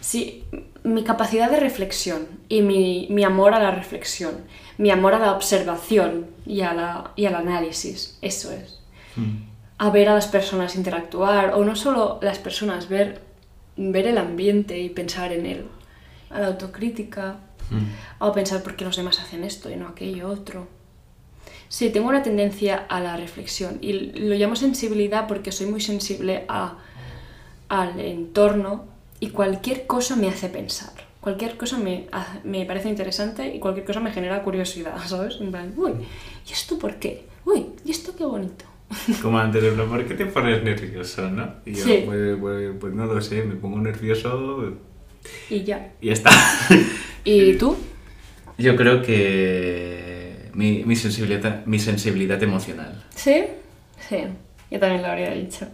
Sí, 0.00 0.44
mi 0.84 1.04
capacidad 1.04 1.50
de 1.50 1.60
reflexión 1.60 2.26
y 2.48 2.62
mi, 2.62 3.08
mi 3.10 3.24
amor 3.24 3.54
a 3.54 3.60
la 3.60 3.70
reflexión, 3.70 4.32
mi 4.78 4.90
amor 4.90 5.14
a 5.14 5.18
la 5.18 5.32
observación 5.32 6.26
y, 6.46 6.62
a 6.62 6.72
la, 6.72 7.12
y 7.16 7.26
al 7.26 7.34
análisis, 7.34 8.18
eso 8.22 8.52
es 8.52 8.78
Mm, 9.18 9.48
a 9.78 9.90
ver 9.90 10.08
a 10.08 10.14
las 10.14 10.26
personas 10.26 10.76
interactuar, 10.76 11.54
o 11.54 11.64
no 11.64 11.76
solo 11.76 12.18
las 12.22 12.38
personas, 12.38 12.88
ver, 12.88 13.20
ver 13.76 14.06
el 14.06 14.18
ambiente 14.18 14.78
y 14.78 14.88
pensar 14.88 15.32
en 15.32 15.46
él, 15.46 15.66
a 16.30 16.40
la 16.40 16.48
autocrítica, 16.48 17.38
mm, 17.70 18.22
o 18.24 18.32
pensar 18.32 18.62
por 18.62 18.76
qué 18.76 18.84
los 18.84 18.96
demás 18.96 19.20
hacen 19.20 19.44
esto 19.44 19.70
y 19.70 19.76
no 19.76 19.88
aquello 19.88 20.28
otro. 20.28 20.68
Sí, 21.68 21.90
tengo 21.90 22.08
una 22.08 22.22
tendencia 22.22 22.86
a 22.88 23.00
la 23.00 23.16
reflexión 23.16 23.78
y 23.82 23.92
lo 23.92 24.34
llamo 24.36 24.56
sensibilidad 24.56 25.26
porque 25.26 25.52
soy 25.52 25.66
muy 25.66 25.80
sensible 25.80 26.44
a, 26.48 26.78
al 27.68 28.00
entorno 28.00 28.86
y 29.20 29.30
cualquier 29.30 29.86
cosa 29.86 30.16
me 30.16 30.28
hace 30.28 30.48
pensar. 30.48 30.92
Cualquier 31.20 31.56
cosa 31.58 31.76
me, 31.78 32.06
me 32.44 32.64
parece 32.64 32.88
interesante 32.88 33.54
y 33.54 33.58
cualquier 33.58 33.84
cosa 33.84 34.00
me 34.00 34.12
genera 34.12 34.42
curiosidad, 34.42 34.96
¿sabes? 35.06 35.36
En 35.40 35.50
plan, 35.50 35.74
uy, 35.76 35.92
¿y 36.48 36.52
esto 36.52 36.78
por 36.78 36.96
qué? 36.96 37.24
Uy, 37.44 37.66
¿y 37.84 37.90
esto 37.90 38.14
qué 38.16 38.24
bonito? 38.24 38.64
Como 39.22 39.38
antes, 39.38 39.62
¿por 39.74 40.06
qué 40.06 40.14
te 40.14 40.24
pones 40.26 40.62
nervioso, 40.64 41.28
no? 41.28 41.56
Y 41.66 41.74
yo, 41.74 41.84
Sí. 41.84 42.02
pues, 42.06 42.36
pues- 42.40 42.72
pues 42.80 42.94
no 42.94 43.04
lo 43.04 43.20
sé, 43.20 43.42
me 43.44 43.56
pongo 43.56 43.78
nervioso 43.78 44.72
Y 45.50 45.64
ya. 45.64 45.92
y 46.00 46.06
ya 46.06 46.12
está. 46.14 46.30
¿Y 47.24 47.54
tú? 47.58 47.76
Yo 48.56 48.74
creo 48.76 49.02
que 49.02 49.97
mi, 50.58 50.96
sensibilidad, 50.96 51.64
mi 51.66 51.78
sensibilidad 51.78 52.42
emocional. 52.42 53.04
¿Sí? 53.14 53.44
Sí, 54.08 54.24
yo 54.70 54.80
también 54.80 55.02
lo 55.02 55.08
habría 55.08 55.30
dicho. 55.30 55.68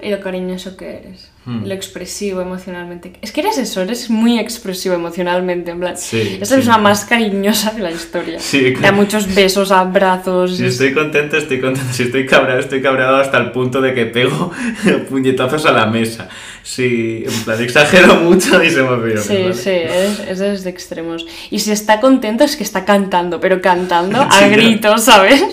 Y 0.00 0.10
lo 0.10 0.20
cariñoso 0.20 0.76
que 0.76 0.96
eres. 0.98 1.30
Hmm. 1.46 1.66
Lo 1.66 1.74
expresivo 1.74 2.40
emocionalmente. 2.40 3.12
Es 3.20 3.30
que 3.30 3.42
eres 3.42 3.58
eso, 3.58 3.82
eres 3.82 4.08
muy 4.08 4.38
expresivo 4.38 4.94
emocionalmente. 4.94 5.72
En 5.72 5.80
plan, 5.80 5.94
Sí, 5.96 6.38
esa 6.40 6.42
es 6.42 6.48
sí. 6.48 6.50
la 6.52 6.56
persona 6.56 6.78
más 6.78 7.04
cariñosa 7.04 7.72
de 7.72 7.82
la 7.82 7.90
historia. 7.90 8.40
Sí, 8.40 8.70
Da 8.72 8.78
claro. 8.80 8.96
muchos 8.96 9.34
besos, 9.34 9.70
abrazos. 9.70 10.56
Si 10.56 10.64
estoy 10.64 10.94
contento, 10.94 11.36
estoy 11.36 11.60
contento. 11.60 11.92
Si 11.92 12.04
estoy 12.04 12.24
cabreado, 12.24 12.60
estoy 12.60 12.80
cabreado 12.80 13.16
hasta 13.16 13.36
el 13.38 13.50
punto 13.52 13.82
de 13.82 13.92
que 13.92 14.06
pego 14.06 14.52
puñetazos 15.10 15.66
a 15.66 15.72
la 15.72 15.86
mesa. 15.86 16.28
Sí, 16.62 17.24
en 17.26 17.44
plan, 17.44 17.62
exagero 17.62 18.14
mucho 18.22 18.62
y 18.62 18.70
se 18.70 18.82
me 18.82 18.88
olvida. 18.88 19.20
Sí, 19.20 19.34
¿vale? 19.42 19.52
sí, 19.54 19.70
es, 19.70 20.20
es 20.20 20.38
desde 20.38 20.70
extremos. 20.70 21.26
Y 21.50 21.58
si 21.58 21.72
está 21.72 22.00
contento 22.00 22.44
es 22.44 22.56
que 22.56 22.64
está 22.64 22.84
cantando, 22.86 23.38
pero 23.38 23.60
cantando 23.60 24.18
a 24.22 24.30
Sí, 24.38 24.48
gritos, 24.48 25.04
¿sabes? 25.04 25.44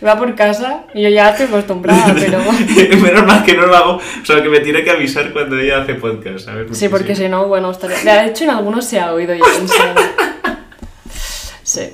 Y 0.00 0.04
va 0.04 0.18
por 0.18 0.34
casa 0.34 0.84
y 0.94 1.02
yo 1.02 1.08
ya 1.08 1.30
estoy 1.30 1.46
acostumbrada, 1.46 2.14
pero... 2.18 2.40
Menos 3.00 3.26
mal 3.26 3.44
que 3.44 3.54
no 3.54 3.66
lo 3.66 3.76
hago, 3.76 3.92
o 3.96 4.24
sea, 4.24 4.42
que 4.42 4.48
me 4.48 4.60
tiene 4.60 4.82
que 4.82 4.90
avisar 4.90 5.32
cuando 5.36 5.58
ella 5.58 5.82
hace 5.82 5.96
podcast, 5.96 6.46
¿sabes? 6.46 6.78
Sí, 6.78 6.88
porque 6.88 7.14
si 7.14 7.28
no, 7.28 7.46
bueno, 7.46 7.70
estaría... 7.70 8.22
De 8.22 8.30
hecho, 8.30 8.44
en 8.44 8.50
algunos 8.50 8.86
se 8.86 8.98
ha 8.98 9.12
oído 9.12 9.34
ya. 9.34 9.44
Sí. 11.62 11.90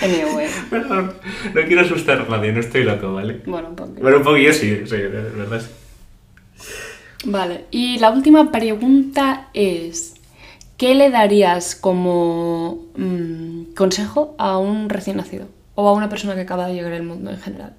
Anyway. 0.00 0.48
Bueno, 0.70 1.12
no, 1.54 1.62
quiero 1.66 1.82
asustar 1.82 2.20
a 2.20 2.24
nadie, 2.24 2.52
no 2.52 2.60
estoy 2.60 2.84
loco, 2.84 3.12
¿vale? 3.12 3.42
Bueno, 3.44 3.68
un 3.68 3.76
poquito. 3.76 4.00
Bueno, 4.00 4.18
un 4.18 4.22
poquillo 4.22 4.52
sí, 4.54 4.86
sí, 4.86 4.96
verdad. 4.96 5.60
Vale, 7.24 7.64
y 7.70 7.98
la 7.98 8.10
última 8.10 8.50
pregunta 8.52 9.48
es, 9.52 10.14
¿qué 10.78 10.94
le 10.94 11.10
darías 11.10 11.74
como 11.74 12.86
mm, 12.96 13.74
consejo 13.74 14.34
a 14.38 14.56
un 14.56 14.88
recién 14.88 15.18
nacido? 15.18 15.48
O 15.74 15.88
a 15.88 15.92
una 15.92 16.08
persona 16.08 16.34
que 16.36 16.42
acaba 16.42 16.68
de 16.68 16.74
llegar 16.74 16.92
al 16.92 17.02
mundo 17.02 17.30
en 17.30 17.40
general. 17.40 17.74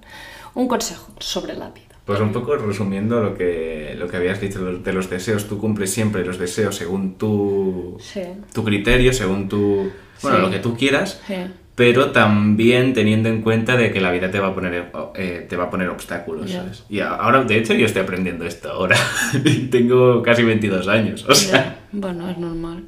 Un 0.54 0.68
consejo 0.68 1.12
sobre 1.18 1.54
la 1.54 1.70
vida. 1.70 1.87
Pues 2.08 2.20
un 2.20 2.32
poco 2.32 2.56
resumiendo 2.56 3.20
lo 3.20 3.34
que, 3.36 3.94
lo 3.98 4.08
que 4.08 4.16
habías 4.16 4.40
dicho 4.40 4.64
de 4.64 4.72
los- 4.72 4.82
de 4.82 4.92
los 4.94 5.10
deseos, 5.10 5.46
tú 5.46 5.58
cumples 5.58 5.90
siempre 5.92 6.24
los 6.24 6.38
deseos 6.38 6.74
según 6.74 7.18
tu, 7.18 7.98
Sí. 8.00 8.22
tu 8.54 8.64
criterio, 8.64 9.12
según 9.12 9.46
tu... 9.48 9.90
Bueno, 10.22 10.38
Sí. 10.38 10.42
lo 10.42 10.50
que 10.50 10.58
tú 10.58 10.74
quieras, 10.74 11.20
Sí. 11.26 11.34
pero 11.74 12.10
también 12.10 12.94
teniendo 12.94 13.28
en 13.28 13.42
cuenta 13.42 13.76
de 13.76 13.92
que 13.92 14.00
la 14.00 14.10
vida 14.10 14.30
te 14.30 14.40
va 14.40 14.48
a 14.48 14.54
poner, 14.54 14.90
eh, 15.16 15.44
te 15.48 15.56
va 15.56 15.64
a 15.64 15.70
poner 15.70 15.90
obstáculos. 15.90 16.50
¿sabes? 16.50 16.84
Y 16.88 17.00
ahora, 17.00 17.44
de 17.44 17.58
hecho, 17.58 17.74
yo 17.74 17.84
estoy 17.84 18.00
aprendiendo 18.02 18.46
esto 18.46 18.70
ahora. 18.70 18.96
Tengo 19.70 20.22
casi 20.22 20.42
22 20.44 20.88
años, 20.88 21.26
o 21.28 21.34
sea... 21.34 21.76
Bueno, 21.92 22.30
es 22.30 22.38
normal. 22.38 22.84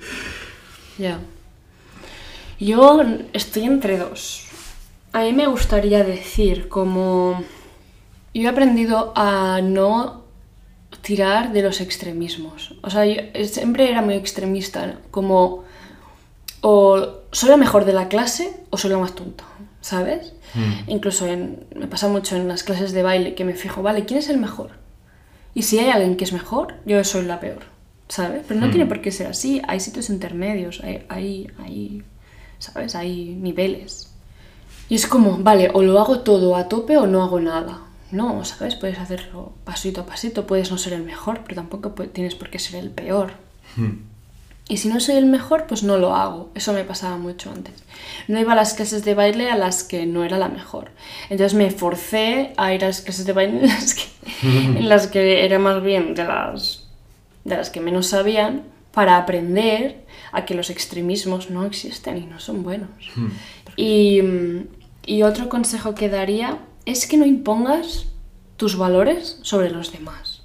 Ya. 0.99 1.21
Yo 2.59 3.03
estoy 3.35 3.65
entre 3.65 3.99
dos. 3.99 4.47
A 5.13 5.21
mí 5.25 5.33
me 5.35 5.47
gustaría 5.47 6.05
decir 6.05 6.69
como... 6.69 7.45
Yo 8.35 8.43
he 8.43 8.49
aprendido 8.49 9.13
a 9.17 9.61
no 9.63 10.23
tirar 11.03 11.53
de 11.53 11.63
los 11.63 11.81
extremismos. 11.81 12.75
O 12.83 12.91
sea, 12.91 13.05
yo 13.07 13.15
siempre 13.45 13.91
era 13.91 14.03
muy 14.03 14.15
extremista, 14.15 14.87
¿no? 14.87 14.95
como 15.11 15.65
o 16.63 17.07
soy 17.33 17.49
la 17.49 17.57
mejor 17.57 17.85
de 17.85 17.93
la 17.93 18.09
clase 18.09 18.53
o 18.71 18.77
soy 18.77 18.91
la 18.91 18.99
más 18.99 19.15
tonta, 19.15 19.45
¿sabes? 19.81 20.35
Mm. 20.55 20.91
Incluso 20.91 21.27
en- 21.27 21.65
me 21.75 21.87
pasa 21.87 22.09
mucho 22.09 22.37
en 22.37 22.49
las 22.49 22.63
clases 22.65 22.93
de 22.93 23.03
baile 23.03 23.35
que 23.35 23.45
me 23.45 23.55
fijo, 23.55 23.83
vale, 23.83 24.05
¿quién 24.05 24.19
es 24.19 24.29
el 24.29 24.37
mejor? 24.39 24.73
Y 25.55 25.63
si 25.63 25.79
hay 25.79 25.89
alguien 25.91 26.17
que 26.17 26.25
es 26.25 26.33
mejor, 26.33 26.75
yo 26.85 27.03
soy 27.03 27.25
la 27.25 27.41
peor, 27.41 27.63
¿sabes? 28.09 28.43
Pero 28.47 28.61
no 28.61 28.67
Mm. 28.67 28.71
tiene 28.71 28.87
por 28.87 29.01
qué 29.01 29.11
ser 29.11 29.29
así, 29.29 29.63
hay 29.67 29.81
sitios 29.81 30.11
intermedios, 30.11 30.81
hay, 30.85 31.05
hay, 31.09 31.51
hay, 31.59 32.03
¿sabes? 32.59 32.95
Hay 32.95 33.35
niveles. 33.41 34.13
Y 34.91 34.97
es 34.97 35.07
como, 35.07 35.39
vale, 35.39 35.71
o 35.73 35.83
lo 35.83 35.99
hago 35.99 36.21
todo 36.21 36.57
a 36.57 36.69
tope 36.69 36.99
o 36.99 37.07
no 37.07 37.23
hago 37.23 37.41
nada. 37.41 37.79
No, 38.13 38.45
¿sabes? 38.45 38.75
Puedes 38.75 38.99
hacerlo 38.99 39.53
pasito 39.65 40.03
a 40.03 40.07
pasito, 40.07 40.47
puedes 40.47 40.71
no 40.71 40.79
ser 40.79 40.95
el 40.95 41.03
mejor, 41.03 41.41
pero 41.45 41.57
tampoco 41.57 41.91
tienes 41.91 42.35
por 42.35 42.51
qué 42.51 42.59
ser 42.59 42.83
el 42.83 42.91
peor. 42.91 43.33
Mm. 43.77 44.11
Y 44.71 44.77
si 44.77 44.89
no 44.89 45.01
soy 45.01 45.17
el 45.17 45.27
mejor, 45.27 45.67
pues 45.67 45.83
no 45.83 45.99
lo 45.99 46.15
hago. 46.15 46.51
Eso 46.55 46.73
me 46.73 46.85
pasaba 46.85 47.17
mucho 47.17 47.51
antes. 47.51 47.75
No 48.29 48.39
iba 48.39 48.53
a 48.53 48.57
las 48.57 48.75
clases 48.75 49.05
de 49.05 49.15
baile 49.15 49.51
a 49.51 49.57
las 49.57 49.83
que 49.83 50.07
no 50.07 50.23
era 50.23 50.39
la 50.39 50.49
mejor. 50.49 50.93
Entonces 51.29 51.55
me 51.55 51.73
forcé 51.73 52.53
a 52.57 52.73
ir 52.73 52.85
a 52.85 52.87
las 52.87 53.01
clases 53.01 53.27
de 53.27 53.33
baile 53.33 53.59
en 53.59 53.69
las 53.69 53.95
que, 53.95 54.03
en 54.43 54.89
las 54.89 55.07
que 55.09 55.45
era 55.45 55.59
más 55.59 55.83
bien 55.83 56.15
de 56.15 56.23
las, 56.23 56.87
de 57.45 57.57
las 57.57 57.71
que 57.71 57.81
menos 57.81 58.07
sabían 58.07 58.63
para 58.93 59.17
aprender 59.17 60.05
a 60.31 60.45
que 60.45 60.55
los 60.55 60.71
extremismos 60.71 61.51
no 61.51 61.65
existen 61.65 62.17
y 62.19 62.27
no 62.27 62.39
son 62.39 62.63
buenos. 62.63 62.91
Y, 63.77 64.21
y 65.05 65.23
otro 65.23 65.49
consejo 65.49 65.97
que 65.97 66.09
daría 66.09 66.59
es 66.91 67.07
que 67.07 67.17
no 67.17 67.27
impongas 67.27 68.07
tus 68.57 68.77
valores 68.77 69.39
sobre 69.43 69.71
los 69.71 69.93
demás. 69.93 70.43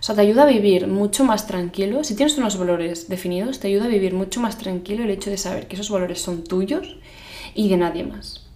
O 0.00 0.02
sea, 0.02 0.14
te 0.14 0.20
ayuda 0.20 0.42
a 0.42 0.46
vivir 0.46 0.86
mucho 0.86 1.24
más 1.24 1.46
tranquilo. 1.46 2.04
Si 2.04 2.14
tienes 2.14 2.36
unos 2.36 2.58
valores 2.58 3.08
definidos, 3.08 3.60
te 3.60 3.68
ayuda 3.68 3.86
a 3.86 3.88
vivir 3.88 4.12
mucho 4.12 4.40
más 4.40 4.58
tranquilo 4.58 5.04
el 5.04 5.10
hecho 5.10 5.30
de 5.30 5.38
saber 5.38 5.66
que 5.66 5.76
esos 5.76 5.90
valores 5.90 6.20
son 6.20 6.44
tuyos 6.44 6.98
y 7.54 7.68
de 7.68 7.76
nadie 7.76 8.04
más. 8.04 8.46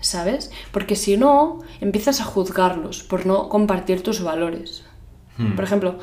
¿Sabes? 0.00 0.52
Porque 0.70 0.94
si 0.94 1.16
no, 1.16 1.60
empiezas 1.80 2.20
a 2.20 2.24
juzgarlos 2.24 3.02
por 3.02 3.26
no 3.26 3.48
compartir 3.48 4.02
tus 4.02 4.22
valores. 4.22 4.84
Hmm. 5.38 5.56
Por 5.56 5.64
ejemplo, 5.64 5.98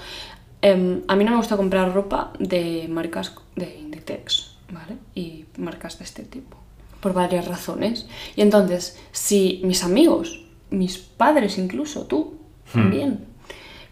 em, 0.62 1.04
a 1.08 1.16
mí 1.16 1.24
no 1.24 1.32
me 1.32 1.38
gusta 1.38 1.56
comprar 1.56 1.94
ropa 1.94 2.34
de 2.40 2.88
marcas 2.90 3.34
de 3.56 3.78
Inditex, 3.80 4.58
¿vale? 4.72 4.98
Y 5.16 5.46
marcas 5.58 6.00
de 6.00 6.06
este 6.06 6.24
tipo. 6.24 6.61
Por 7.02 7.14
varias 7.14 7.48
razones. 7.48 8.08
Y 8.36 8.42
entonces, 8.42 9.00
si 9.12 9.62
mis 9.64 9.84
amigos, 9.84 10.46
mis 10.70 10.98
padres 10.98 11.58
incluso, 11.58 12.06
tú, 12.06 12.38
también, 12.72 13.26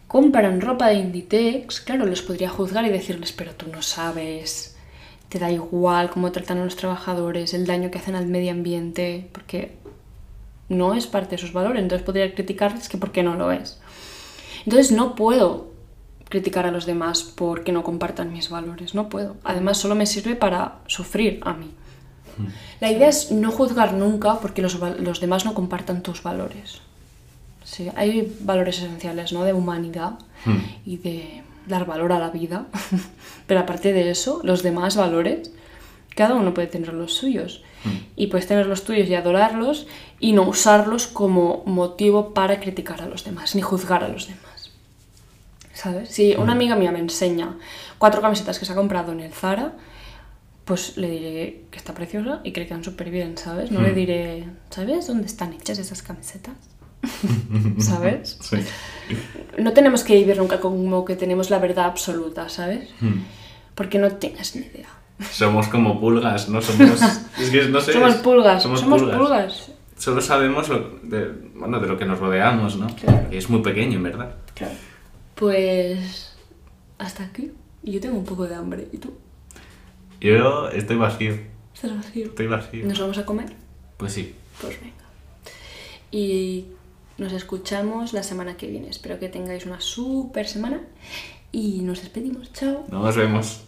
compran 0.07 0.61
ropa 0.61 0.87
de 0.87 0.95
Inditex, 0.95 1.81
claro, 1.81 2.05
les 2.05 2.21
podría 2.21 2.49
juzgar 2.49 2.85
y 2.85 2.89
decirles, 2.89 3.33
pero 3.33 3.53
tú 3.53 3.67
no 3.71 3.81
sabes, 3.81 4.77
te 5.27 5.37
da 5.37 5.51
igual 5.51 6.09
cómo 6.09 6.31
tratan 6.31 6.59
a 6.59 6.63
los 6.65 6.75
trabajadores, 6.75 7.53
el 7.53 7.67
daño 7.67 7.91
que 7.91 7.99
hacen 7.99 8.15
al 8.15 8.25
medio 8.27 8.51
ambiente, 8.51 9.29
porque 9.31 9.77
no 10.69 10.93
es 10.93 11.07
parte 11.07 11.35
de 11.35 11.41
sus 11.41 11.53
valores, 11.53 11.81
entonces 11.81 12.05
podría 12.05 12.33
criticarles 12.33 12.89
que 12.89 12.97
por 12.97 13.11
qué 13.11 13.23
no 13.23 13.35
lo 13.35 13.51
es. 13.51 13.79
Entonces 14.65 14.91
no 14.91 15.15
puedo 15.15 15.69
criticar 16.29 16.65
a 16.65 16.71
los 16.71 16.85
demás 16.85 17.23
porque 17.23 17.71
no 17.71 17.83
compartan 17.83 18.31
mis 18.31 18.49
valores, 18.49 18.95
no 18.95 19.09
puedo. 19.09 19.37
Además 19.43 19.77
solo 19.77 19.95
me 19.95 20.05
sirve 20.05 20.35
para 20.35 20.79
sufrir 20.87 21.39
a 21.43 21.53
mí. 21.53 21.71
La 22.79 22.91
idea 22.91 23.09
es 23.09 23.31
no 23.31 23.51
juzgar 23.51 23.93
nunca 23.93 24.39
porque 24.39 24.61
los, 24.61 24.79
los 24.99 25.19
demás 25.19 25.45
no 25.45 25.53
compartan 25.53 26.01
tus 26.01 26.23
valores. 26.23 26.81
Sí, 27.63 27.89
hay 27.95 28.35
valores 28.41 28.77
esenciales, 28.79 29.31
¿no? 29.33 29.43
De 29.43 29.53
humanidad 29.53 30.19
Hmm. 30.45 30.59
y 30.85 30.97
de 30.97 31.43
dar 31.67 31.85
valor 31.85 32.11
a 32.13 32.19
la 32.19 32.29
vida. 32.29 32.65
Pero 33.47 33.59
aparte 33.59 33.93
de 33.93 34.09
eso, 34.09 34.41
los 34.43 34.63
demás 34.63 34.95
valores, 34.95 35.51
cada 36.15 36.35
uno 36.35 36.53
puede 36.53 36.67
tener 36.67 36.93
los 36.93 37.13
suyos. 37.13 37.63
Y 38.17 38.27
puedes 38.27 38.45
tener 38.45 38.65
los 38.65 38.83
tuyos 38.83 39.07
y 39.07 39.15
adorarlos 39.15 39.87
y 40.19 40.33
no 40.33 40.43
usarlos 40.43 41.07
como 41.07 41.63
motivo 41.65 42.33
para 42.33 42.59
criticar 42.59 43.01
a 43.01 43.07
los 43.07 43.23
demás, 43.23 43.55
ni 43.55 43.61
juzgar 43.61 44.03
a 44.03 44.09
los 44.09 44.27
demás. 44.27 44.71
¿Sabes? 45.73 46.09
Si 46.09 46.35
una 46.35 46.51
amiga 46.51 46.75
mía 46.75 46.91
me 46.91 46.99
enseña 46.99 47.55
cuatro 47.97 48.21
camisetas 48.21 48.59
que 48.59 48.65
se 48.65 48.73
ha 48.73 48.75
comprado 48.75 49.13
en 49.13 49.21
el 49.21 49.31
Zara, 49.31 49.71
pues 50.69 50.97
le 50.97 51.09
diré 51.09 51.61
que 51.71 51.79
está 51.79 51.95
preciosa 51.95 52.41
y 52.43 52.51
que 52.51 52.59
le 52.59 52.67
quedan 52.67 52.83
súper 52.83 53.09
bien, 53.09 53.35
¿sabes? 53.39 53.71
No 53.71 53.81
le 53.81 53.91
diré, 53.91 54.45
¿sabes 54.69 55.07
dónde 55.07 55.25
están 55.25 55.51
hechas 55.51 55.79
esas 55.79 56.03
camisetas? 56.03 56.53
¿Sabes? 57.79 58.37
Sí. 58.39 58.57
No 59.57 59.73
tenemos 59.73 60.03
que 60.03 60.13
vivir 60.13 60.37
nunca 60.37 60.59
como 60.59 61.05
que 61.05 61.15
tenemos 61.15 61.49
la 61.49 61.57
verdad 61.57 61.85
absoluta, 61.85 62.49
¿sabes? 62.49 62.87
Hmm. 62.99 63.21
Porque 63.73 63.97
no 63.97 64.11
tienes 64.11 64.55
ni 64.55 64.67
idea. 64.67 64.89
Somos 65.31 65.69
como 65.69 65.99
pulgas, 65.99 66.49
¿no? 66.49 66.61
Somos. 66.61 67.01
Es 67.39 67.49
que 67.49 67.63
no 67.67 67.81
sé. 67.81 67.93
somos 67.93 68.13
pulgas, 68.17 68.61
Somos, 68.61 68.81
somos, 68.81 69.01
pulgas. 69.01 69.17
pulgas. 69.17 69.71
Solo 69.97 70.21
sabemos 70.21 70.69
lo, 70.69 70.99
de, 71.01 71.31
bueno, 71.55 71.79
de 71.79 71.87
lo 71.87 71.97
que 71.97 72.05
nos 72.05 72.19
rodeamos, 72.19 72.75
¿no? 72.75 72.95
Claro. 72.95 73.25
Y 73.31 73.37
es 73.37 73.49
muy 73.49 73.63
pequeño, 73.63 73.97
en 73.97 74.03
verdad. 74.03 74.35
Claro. 74.53 74.75
Pues 75.33 76.35
hasta 76.99 77.23
aquí. 77.23 77.53
Yo 77.81 77.99
tengo 77.99 78.19
un 78.19 78.25
poco 78.25 78.47
de 78.47 78.53
hambre. 78.53 78.87
¿Y 78.93 78.97
tú? 78.97 79.17
Yo 80.19 80.69
estoy 80.69 80.97
vacío. 80.97 81.37
¿Estás 81.73 81.95
vacío? 81.95 82.25
Estoy 82.25 82.47
vacío. 82.47 82.85
¿Nos 82.85 82.99
vamos 82.99 83.17
a 83.17 83.25
comer? 83.25 83.53
Pues 83.97 84.13
sí. 84.13 84.35
Pues 84.61 84.79
venga. 84.81 84.95
Y 86.11 86.65
nos 87.17 87.33
escuchamos 87.33 88.13
la 88.13 88.23
semana 88.23 88.57
que 88.57 88.67
viene. 88.67 88.89
Espero 88.89 89.19
que 89.19 89.29
tengáis 89.29 89.65
una 89.65 89.79
super 89.79 90.47
semana. 90.47 90.81
Y 91.51 91.81
nos 91.81 92.01
despedimos. 92.01 92.51
Chao. 92.53 92.85
Nos 92.89 93.15
vemos. 93.15 93.63